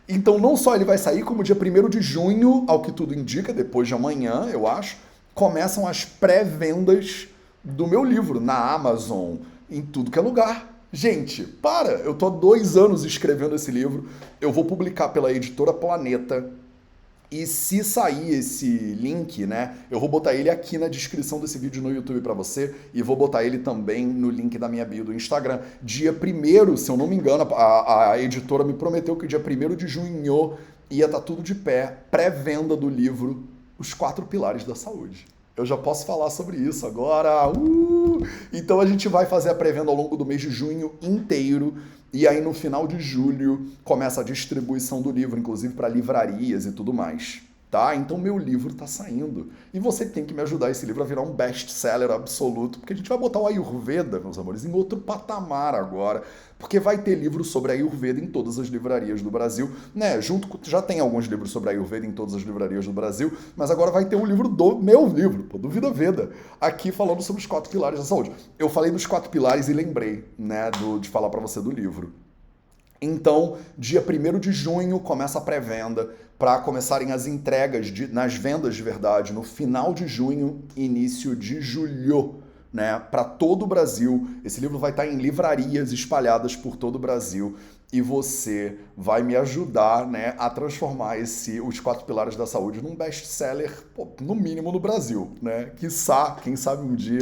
[0.09, 3.53] Então, não só ele vai sair, como dia 1 de junho, ao que tudo indica,
[3.53, 4.97] depois de amanhã, eu acho,
[5.35, 7.29] começam as pré-vendas
[7.63, 9.37] do meu livro na Amazon,
[9.71, 10.72] em tudo que é lugar.
[10.95, 11.93] Gente, para!
[12.01, 14.11] Eu tô há dois anos escrevendo esse livro.
[14.39, 16.51] Eu vou publicar pela editora Planeta
[17.31, 21.83] e se sair esse link, né, eu vou botar ele aqui na descrição desse vídeo
[21.83, 25.15] no YouTube para você e vou botar ele também no link da minha bio do
[25.15, 25.61] Instagram.
[25.83, 29.75] Dia 1 se eu não me engano, a, a editora me prometeu que dia 1
[29.75, 30.59] de junho
[30.91, 33.45] ia estar tá tudo de pé, pré-venda do livro
[33.79, 35.32] Os Quatro Pilares da Saúde.
[35.57, 37.49] Eu já posso falar sobre isso agora.
[37.49, 38.27] Uh!
[38.53, 41.75] Então a gente vai fazer a pré-venda ao longo do mês de junho inteiro.
[42.13, 46.73] E aí no final de julho começa a distribuição do livro, inclusive para livrarias e
[46.73, 47.43] tudo mais
[47.73, 47.97] tá?
[47.97, 51.23] Então meu livro está saindo e você tem que me ajudar esse livro a virar
[51.23, 55.75] um best-seller absoluto, porque a gente vai botar o Ayurveda, meus amores, em outro patamar
[55.75, 56.23] agora,
[56.59, 60.21] porque vai ter livro sobre Ayurveda em todas as livrarias do Brasil, né?
[60.21, 63.71] Junto com, já tem alguns livros sobre Ayurveda em todas as livrarias do Brasil, mas
[63.71, 67.41] agora vai ter um livro do meu livro, pô, do Vida Veda, aqui falando sobre
[67.41, 68.33] os quatro pilares da saúde.
[68.59, 72.13] Eu falei dos quatro pilares e lembrei, né, do, de falar para você do livro.
[73.01, 76.11] Então, dia 1 de junho começa a pré-venda
[76.43, 81.61] para começarem as entregas de, nas vendas de verdade no final de junho, início de
[81.61, 82.99] julho, né?
[82.99, 84.29] Para todo o Brasil.
[84.45, 87.55] Esse livro vai estar em livrarias espalhadas por todo o Brasil
[87.93, 92.97] e você vai me ajudar, né, a transformar esse os quatro pilares da saúde num
[92.97, 93.73] best-seller,
[94.21, 95.71] no mínimo no Brasil, né?
[95.77, 97.21] Quiçá, quem sabe um dia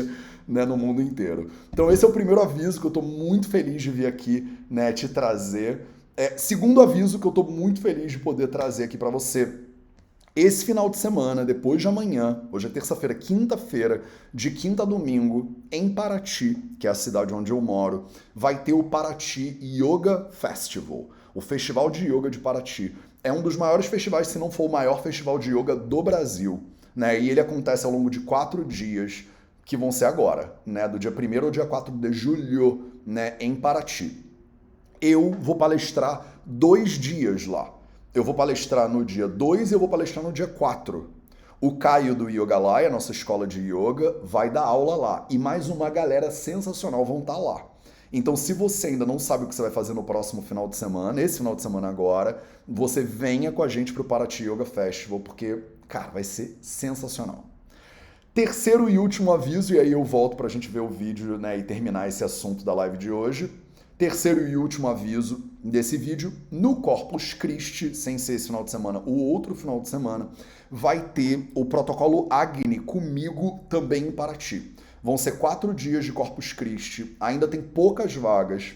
[0.48, 1.50] né, no mundo inteiro.
[1.70, 4.94] Então esse é o primeiro aviso que eu estou muito feliz de vir aqui né,
[4.94, 5.86] te trazer.
[6.16, 9.60] É, segundo aviso que eu estou muito feliz de poder trazer aqui para você.
[10.34, 14.02] Esse final de semana, depois de amanhã, hoje é terça-feira, quinta-feira,
[14.32, 18.72] de quinta a domingo, em Paraty, que é a cidade onde eu moro, vai ter
[18.72, 22.94] o Paraty Yoga Festival, o Festival de Yoga de Paraty.
[23.24, 26.62] É um dos maiores festivais, se não for o maior festival de yoga do Brasil.
[26.94, 27.20] Né?
[27.20, 29.24] E ele acontece ao longo de quatro dias
[29.64, 33.54] que vão ser agora, né, do dia 1 ao dia 4 de julho, né, em
[33.54, 34.29] Paraty.
[35.00, 37.72] Eu vou palestrar dois dias lá.
[38.12, 41.08] Eu vou palestrar no dia 2 e eu vou palestrar no dia 4.
[41.60, 45.26] O Caio do Yogalaya, nossa escola de yoga, vai dar aula lá.
[45.30, 47.66] E mais uma galera sensacional vão estar tá lá.
[48.12, 50.76] Então, se você ainda não sabe o que você vai fazer no próximo final de
[50.76, 54.64] semana, esse final de semana agora, você venha com a gente para o Paraty Yoga
[54.64, 57.44] Festival, porque, cara, vai ser sensacional.
[58.34, 61.58] Terceiro e último aviso, e aí eu volto para a gente ver o vídeo né,
[61.58, 63.50] e terminar esse assunto da live de hoje.
[64.00, 69.02] Terceiro e último aviso desse vídeo, no Corpus Christi, sem ser esse final de semana,
[69.04, 70.30] o outro final de semana,
[70.70, 74.74] vai ter o protocolo Agni comigo também em Paraty.
[75.02, 78.72] Vão ser quatro dias de Corpus Christi, ainda tem poucas vagas.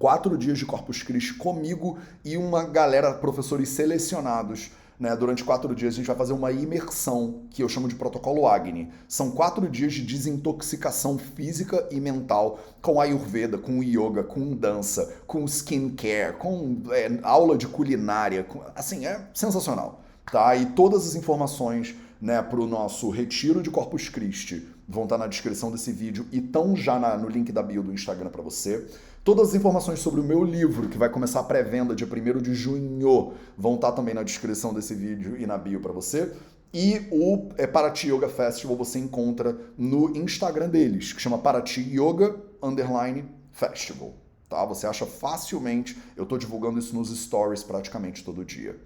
[0.00, 5.14] Quatro dias de Corpus Christi comigo e uma galera, professores selecionados Né?
[5.16, 8.90] Durante quatro dias a gente vai fazer uma imersão, que eu chamo de protocolo Agni.
[9.08, 15.44] São quatro dias de desintoxicação física e mental com Ayurveda, com yoga, com dança, com
[15.44, 18.44] skincare, com é, aula de culinária.
[18.44, 20.02] Com, assim, é sensacional.
[20.30, 20.56] Tá?
[20.56, 21.94] E todas as informações
[22.24, 26.26] né, para o nosso retiro de Corpus Christi vão estar tá na descrição desse vídeo
[26.32, 28.86] e estão já na, no link da bio do Instagram para você.
[29.22, 32.54] Todas as informações sobre o meu livro, que vai começar a pré-venda dia 1 de
[32.54, 36.32] junho, vão estar tá também na descrição desse vídeo e na bio para você.
[36.72, 42.36] E o é, Paraty Yoga Festival você encontra no Instagram deles, que chama Paraty Yoga
[42.62, 44.14] Underline Festival.
[44.48, 44.64] Tá?
[44.64, 48.80] Você acha facilmente, eu estou divulgando isso nos stories praticamente todo dia.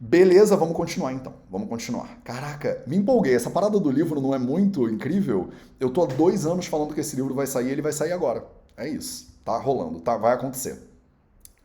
[0.00, 1.34] Beleza, vamos continuar então.
[1.50, 2.20] Vamos continuar.
[2.22, 3.34] Caraca, me empolguei.
[3.34, 5.48] Essa parada do livro não é muito incrível?
[5.80, 8.46] Eu tô há dois anos falando que esse livro vai sair, ele vai sair agora.
[8.76, 9.28] É isso.
[9.44, 10.16] Tá rolando, tá?
[10.16, 10.78] Vai acontecer.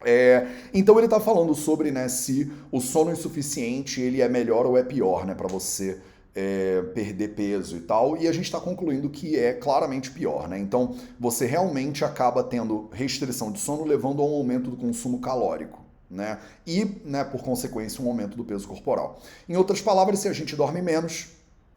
[0.03, 4.77] É, então ele está falando sobre né, se o sono insuficiente ele é melhor ou
[4.77, 6.01] é pior né, para você
[6.33, 8.17] é, perder peso e tal.
[8.17, 10.47] E a gente está concluindo que é claramente pior.
[10.49, 10.57] Né?
[10.57, 15.82] Então você realmente acaba tendo restrição de sono levando a um aumento do consumo calórico
[16.13, 16.39] né?
[16.65, 19.19] E, né, por consequência, um aumento do peso corporal.
[19.49, 21.29] Em outras palavras, se a gente dorme menos,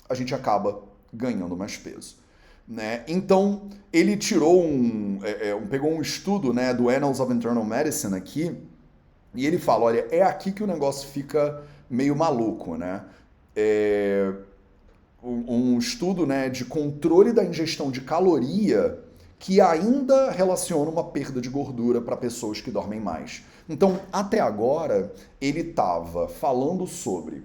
[0.08, 0.82] a gente acaba
[1.12, 2.16] ganhando mais peso.
[2.68, 3.04] Né?
[3.06, 7.64] Então, ele tirou um, é, é, um, pegou um estudo né, do Annals of Internal
[7.64, 8.56] Medicine aqui,
[9.34, 13.04] e ele fala, olha, é aqui que o negócio fica meio maluco, né?
[13.54, 14.32] É,
[15.22, 18.98] um, estudo né, de controle da ingestão de caloria
[19.38, 23.42] que ainda relaciona uma perda de gordura para pessoas que dormem mais.
[23.68, 27.42] Então, até agora, ele estava falando sobre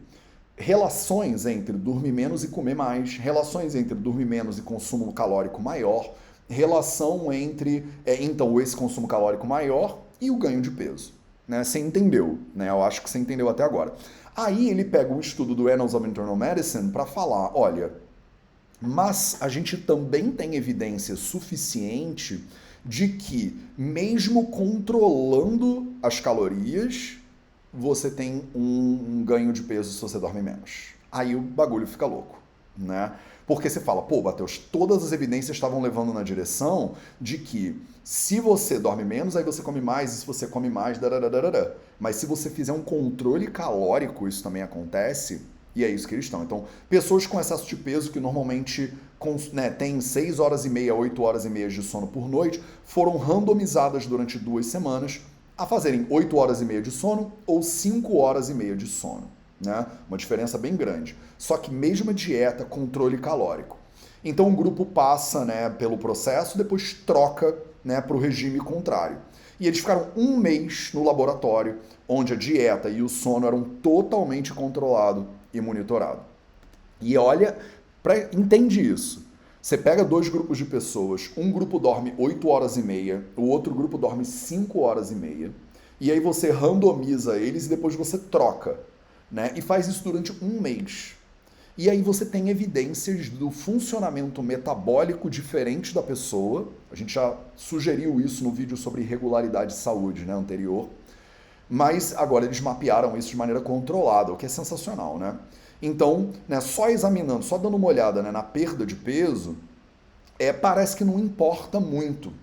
[0.55, 6.13] relações entre dormir menos e comer mais, relações entre dormir menos e consumo calórico maior,
[6.47, 11.13] relação entre, é, então, esse consumo calórico maior e o ganho de peso.
[11.47, 11.63] Né?
[11.63, 12.69] Você entendeu, né?
[12.69, 13.93] Eu acho que você entendeu até agora.
[14.36, 17.91] Aí ele pega um estudo do Annals of Internal Medicine para falar, olha,
[18.80, 22.43] mas a gente também tem evidência suficiente
[22.86, 27.18] de que, mesmo controlando as calorias,
[27.74, 30.90] você tem um, um ganho de peso se você dorme menos.
[31.12, 32.40] Aí o bagulho fica louco,
[32.78, 33.14] né?
[33.46, 38.40] Porque você fala, pô, Matheus, todas as evidências estavam levando na direção de que se
[38.40, 41.76] você dorme menos, aí você come mais, e se você come mais, darararara.
[42.00, 45.42] mas se você fizer um controle calórico, isso também acontece,
[45.76, 46.43] e é isso que eles estão.
[46.43, 48.93] Então, pessoas com excesso de peso que normalmente
[49.53, 53.17] né, têm 6 horas e meia, 8 horas e meia de sono por noite, foram
[53.17, 55.22] randomizadas durante duas semanas
[55.57, 59.30] a fazerem 8 horas e meia de sono ou 5 horas e meia de sono.
[59.63, 59.86] Né?
[60.07, 61.15] Uma diferença bem grande.
[61.38, 63.78] Só que mesma dieta, controle calórico.
[64.24, 69.17] Então o grupo passa né, pelo processo, depois troca né, para o regime contrário.
[69.59, 74.51] E eles ficaram um mês no laboratório, onde a dieta e o sono eram totalmente
[74.51, 76.22] controlados e monitorado.
[77.02, 77.58] E olha,
[78.02, 79.26] pra, entende isso.
[79.62, 83.74] Você pega dois grupos de pessoas, um grupo dorme 8 horas e meia, o outro
[83.74, 85.52] grupo dorme 5 horas e meia,
[85.99, 88.80] e aí você randomiza eles e depois você troca,
[89.32, 89.54] né?
[89.56, 91.16] E faz isso durante um mês.
[91.78, 96.70] E aí você tem evidências do funcionamento metabólico diferente da pessoa.
[96.91, 100.89] A gente já sugeriu isso no vídeo sobre irregularidade de saúde, né, anterior.
[101.74, 105.38] Mas agora eles mapearam isso de maneira controlada, o que é sensacional, né?
[105.82, 109.55] Então, né, só examinando, só dando uma olhada né, na perda de peso,
[110.38, 112.34] é, parece que não importa muito.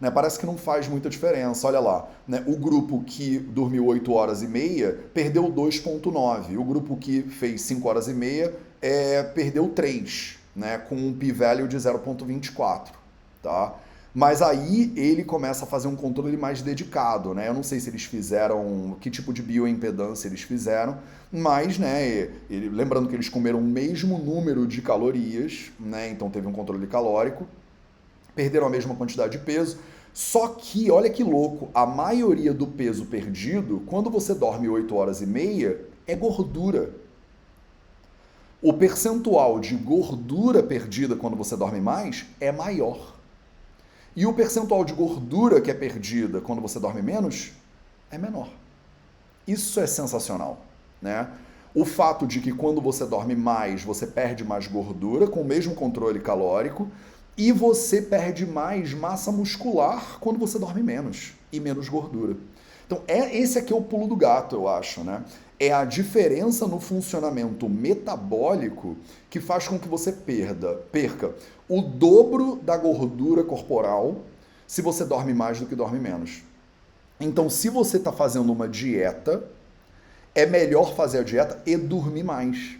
[0.00, 1.66] Né, parece que não faz muita diferença.
[1.66, 6.56] Olha lá, né, o grupo que dormiu 8 horas e meia perdeu 2,9.
[6.56, 11.66] O grupo que fez 5 horas e meia é, perdeu 3, né, com um p-value
[11.66, 12.92] de 0,24.
[13.42, 13.74] Tá?
[14.14, 17.48] Mas aí ele começa a fazer um controle mais dedicado, né?
[17.48, 20.98] Eu não sei se eles fizeram, que tipo de bioimpedância eles fizeram,
[21.32, 26.10] mas, né, ele, lembrando que eles comeram o mesmo número de calorias, né?
[26.10, 27.46] Então teve um controle calórico,
[28.34, 29.78] perderam a mesma quantidade de peso.
[30.12, 35.22] Só que, olha que louco, a maioria do peso perdido, quando você dorme 8 horas
[35.22, 36.90] e meia, é gordura.
[38.60, 43.19] O percentual de gordura perdida quando você dorme mais é maior.
[44.16, 47.52] E o percentual de gordura que é perdida quando você dorme menos
[48.10, 48.48] é menor.
[49.46, 50.64] Isso é sensacional,
[51.00, 51.28] né?
[51.72, 55.74] O fato de que quando você dorme mais, você perde mais gordura com o mesmo
[55.74, 56.88] controle calórico
[57.36, 62.36] e você perde mais massa muscular quando você dorme menos e menos gordura.
[62.86, 65.22] Então, é esse aqui é o pulo do gato, eu acho, né?
[65.62, 68.96] É a diferença no funcionamento metabólico
[69.28, 71.34] que faz com que você perda, perca
[71.68, 74.22] o dobro da gordura corporal
[74.66, 76.42] se você dorme mais do que dorme menos.
[77.20, 79.44] Então, se você está fazendo uma dieta,
[80.34, 82.78] é melhor fazer a dieta e dormir mais.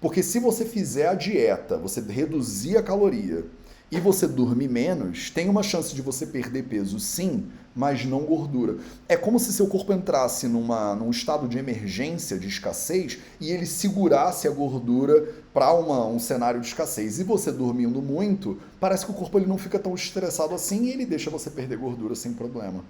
[0.00, 3.44] Porque se você fizer a dieta, você reduzir a caloria
[3.90, 8.78] e você dormir menos, tem uma chance de você perder peso sim, mas não gordura.
[9.08, 13.66] É como se seu corpo entrasse numa, num estado de emergência, de escassez, e ele
[13.66, 17.18] segurasse a gordura para um cenário de escassez.
[17.18, 20.90] E você dormindo muito, parece que o corpo ele não fica tão estressado assim e
[20.90, 22.84] ele deixa você perder gordura sem problema.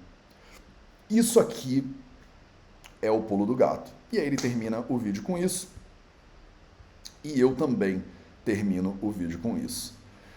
[1.08, 1.86] Isso aqui
[3.00, 3.90] é o pulo do gato.
[4.12, 5.68] E aí ele termina o vídeo com isso.
[7.22, 8.02] E eu também
[8.44, 9.94] termino o vídeo com isso.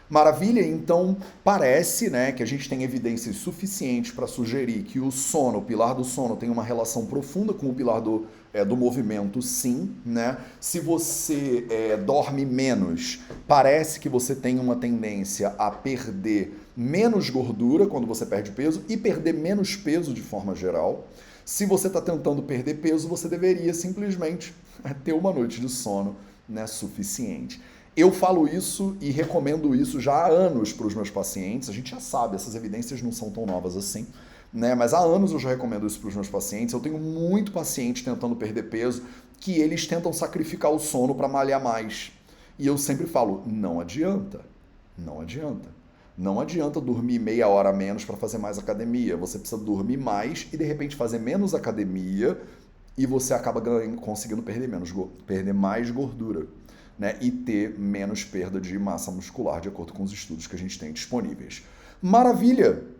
[0.09, 5.57] Maravilha, então parece né, que a gente tem evidências suficientes para sugerir que o sono,
[5.57, 9.41] o pilar do sono, tem uma relação profunda com o pilar do, é, do movimento,
[9.41, 9.93] sim.
[10.05, 10.37] Né?
[10.61, 17.85] Se você é, dorme menos, parece que você tem uma tendência a perder menos gordura
[17.85, 21.05] quando você perde peso e perder menos peso de forma geral.
[21.43, 24.53] Se você está tentando perder peso, você deveria simplesmente
[25.03, 26.15] ter uma noite de sono
[26.47, 27.61] né, suficiente.
[27.97, 31.67] Eu falo isso e recomendo isso já há anos para os meus pacientes.
[31.67, 34.05] A gente já sabe, essas evidências não são tão novas assim.
[34.53, 34.75] Né?
[34.75, 36.75] Mas há anos eu já recomendo isso para os meus pacientes.
[36.75, 39.01] Eu tenho muito paciente tentando perder peso
[39.39, 42.11] que eles tentam sacrificar o sono para malhar mais.
[42.59, 44.41] E eu sempre falo: não adianta.
[44.95, 45.67] Não adianta.
[46.15, 49.17] Não adianta dormir meia hora menos para fazer mais academia.
[49.17, 52.39] Você precisa dormir mais e de repente fazer menos academia
[52.95, 53.59] e você acaba
[53.97, 54.93] conseguindo perder menos,
[55.25, 56.45] perder mais gordura
[56.97, 60.59] né, e ter menos perda de massa muscular, de acordo com os estudos que a
[60.59, 61.63] gente tem disponíveis.
[62.01, 62.96] Maravilha!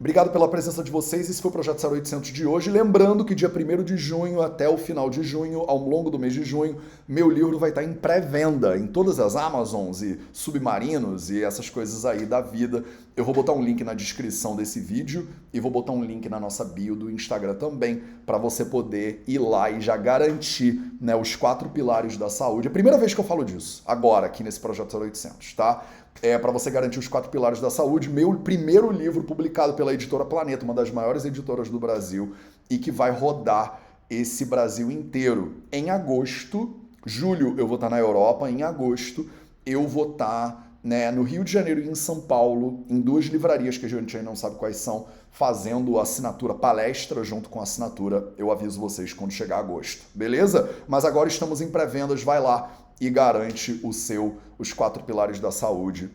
[0.00, 1.28] Obrigado pela presença de vocês.
[1.28, 2.70] Esse foi o Projeto 0800 de hoje.
[2.70, 6.32] Lembrando que dia 1 de junho até o final de junho, ao longo do mês
[6.32, 6.76] de junho,
[7.08, 12.04] meu livro vai estar em pré-venda em todas as Amazons e Submarinos e essas coisas
[12.04, 12.84] aí da vida.
[13.16, 16.38] Eu vou botar um link na descrição desse vídeo e vou botar um link na
[16.38, 21.34] nossa bio do Instagram também para você poder ir lá e já garantir né, os
[21.34, 22.68] quatro pilares da saúde.
[22.68, 25.84] É a primeira vez que eu falo disso, agora, aqui nesse Projeto 0800, tá?
[26.22, 28.08] É, para você garantir os quatro pilares da saúde.
[28.08, 32.34] Meu primeiro livro publicado pela editora Planeta, uma das maiores editoras do Brasil,
[32.68, 35.62] e que vai rodar esse Brasil inteiro.
[35.70, 39.28] Em agosto, julho eu vou estar na Europa, em agosto
[39.64, 43.76] eu vou estar né, no Rio de Janeiro e em São Paulo, em duas livrarias
[43.76, 48.32] que a gente ainda não sabe quais são, fazendo assinatura palestra junto com assinatura.
[48.38, 50.70] Eu aviso vocês quando chegar agosto, beleza?
[50.86, 55.50] Mas agora estamos em pré-vendas, vai lá e garante o seu os quatro pilares da
[55.50, 56.10] saúde.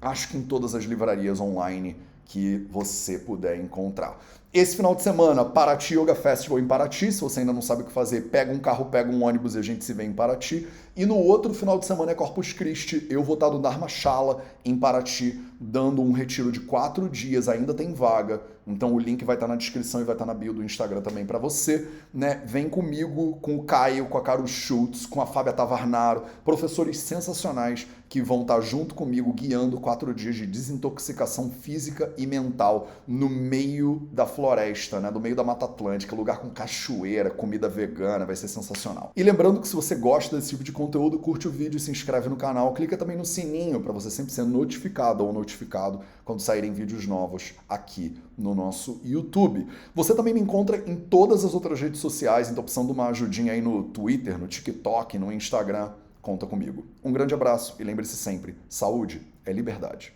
[0.00, 4.18] Acho que em todas as livrarias online que você puder encontrar.
[4.52, 7.12] Esse final de semana, Paraty Yoga Festival em Paraty.
[7.12, 9.58] Se você ainda não sabe o que fazer, pega um carro, pega um ônibus e
[9.58, 10.66] a gente se vê em Paraty.
[10.96, 13.06] E no outro final de semana é Corpus Christi.
[13.10, 17.46] Eu vou estar no Dharmashala em Paraty, dando um retiro de quatro dias.
[17.46, 18.40] Ainda tem vaga.
[18.68, 21.24] Então o link vai estar na descrição e vai estar na bio do Instagram também
[21.24, 21.88] para você.
[22.12, 22.42] Né?
[22.44, 27.86] Vem comigo, com o Caio, com a Caro Schultz, com a Fábia Tavarnaro, professores sensacionais
[28.08, 34.08] que vão estar junto comigo guiando quatro dias de desintoxicação física e mental no meio
[34.12, 38.48] da floresta, né, do meio da Mata Atlântica, lugar com cachoeira, comida vegana, vai ser
[38.48, 39.12] sensacional.
[39.14, 42.28] E lembrando que se você gosta desse tipo de conteúdo, curte o vídeo, se inscreve
[42.28, 46.72] no canal, clica também no sininho para você sempre ser notificado ou notificado quando saírem
[46.72, 49.66] vídeos novos aqui no nosso YouTube.
[49.94, 53.52] Você também me encontra em todas as outras redes sociais, então precisando de uma ajudinha
[53.52, 55.90] aí no Twitter, no TikTok, no Instagram,
[56.20, 56.84] conta comigo.
[57.02, 60.12] Um grande abraço e lembre-se sempre, saúde é liberdade.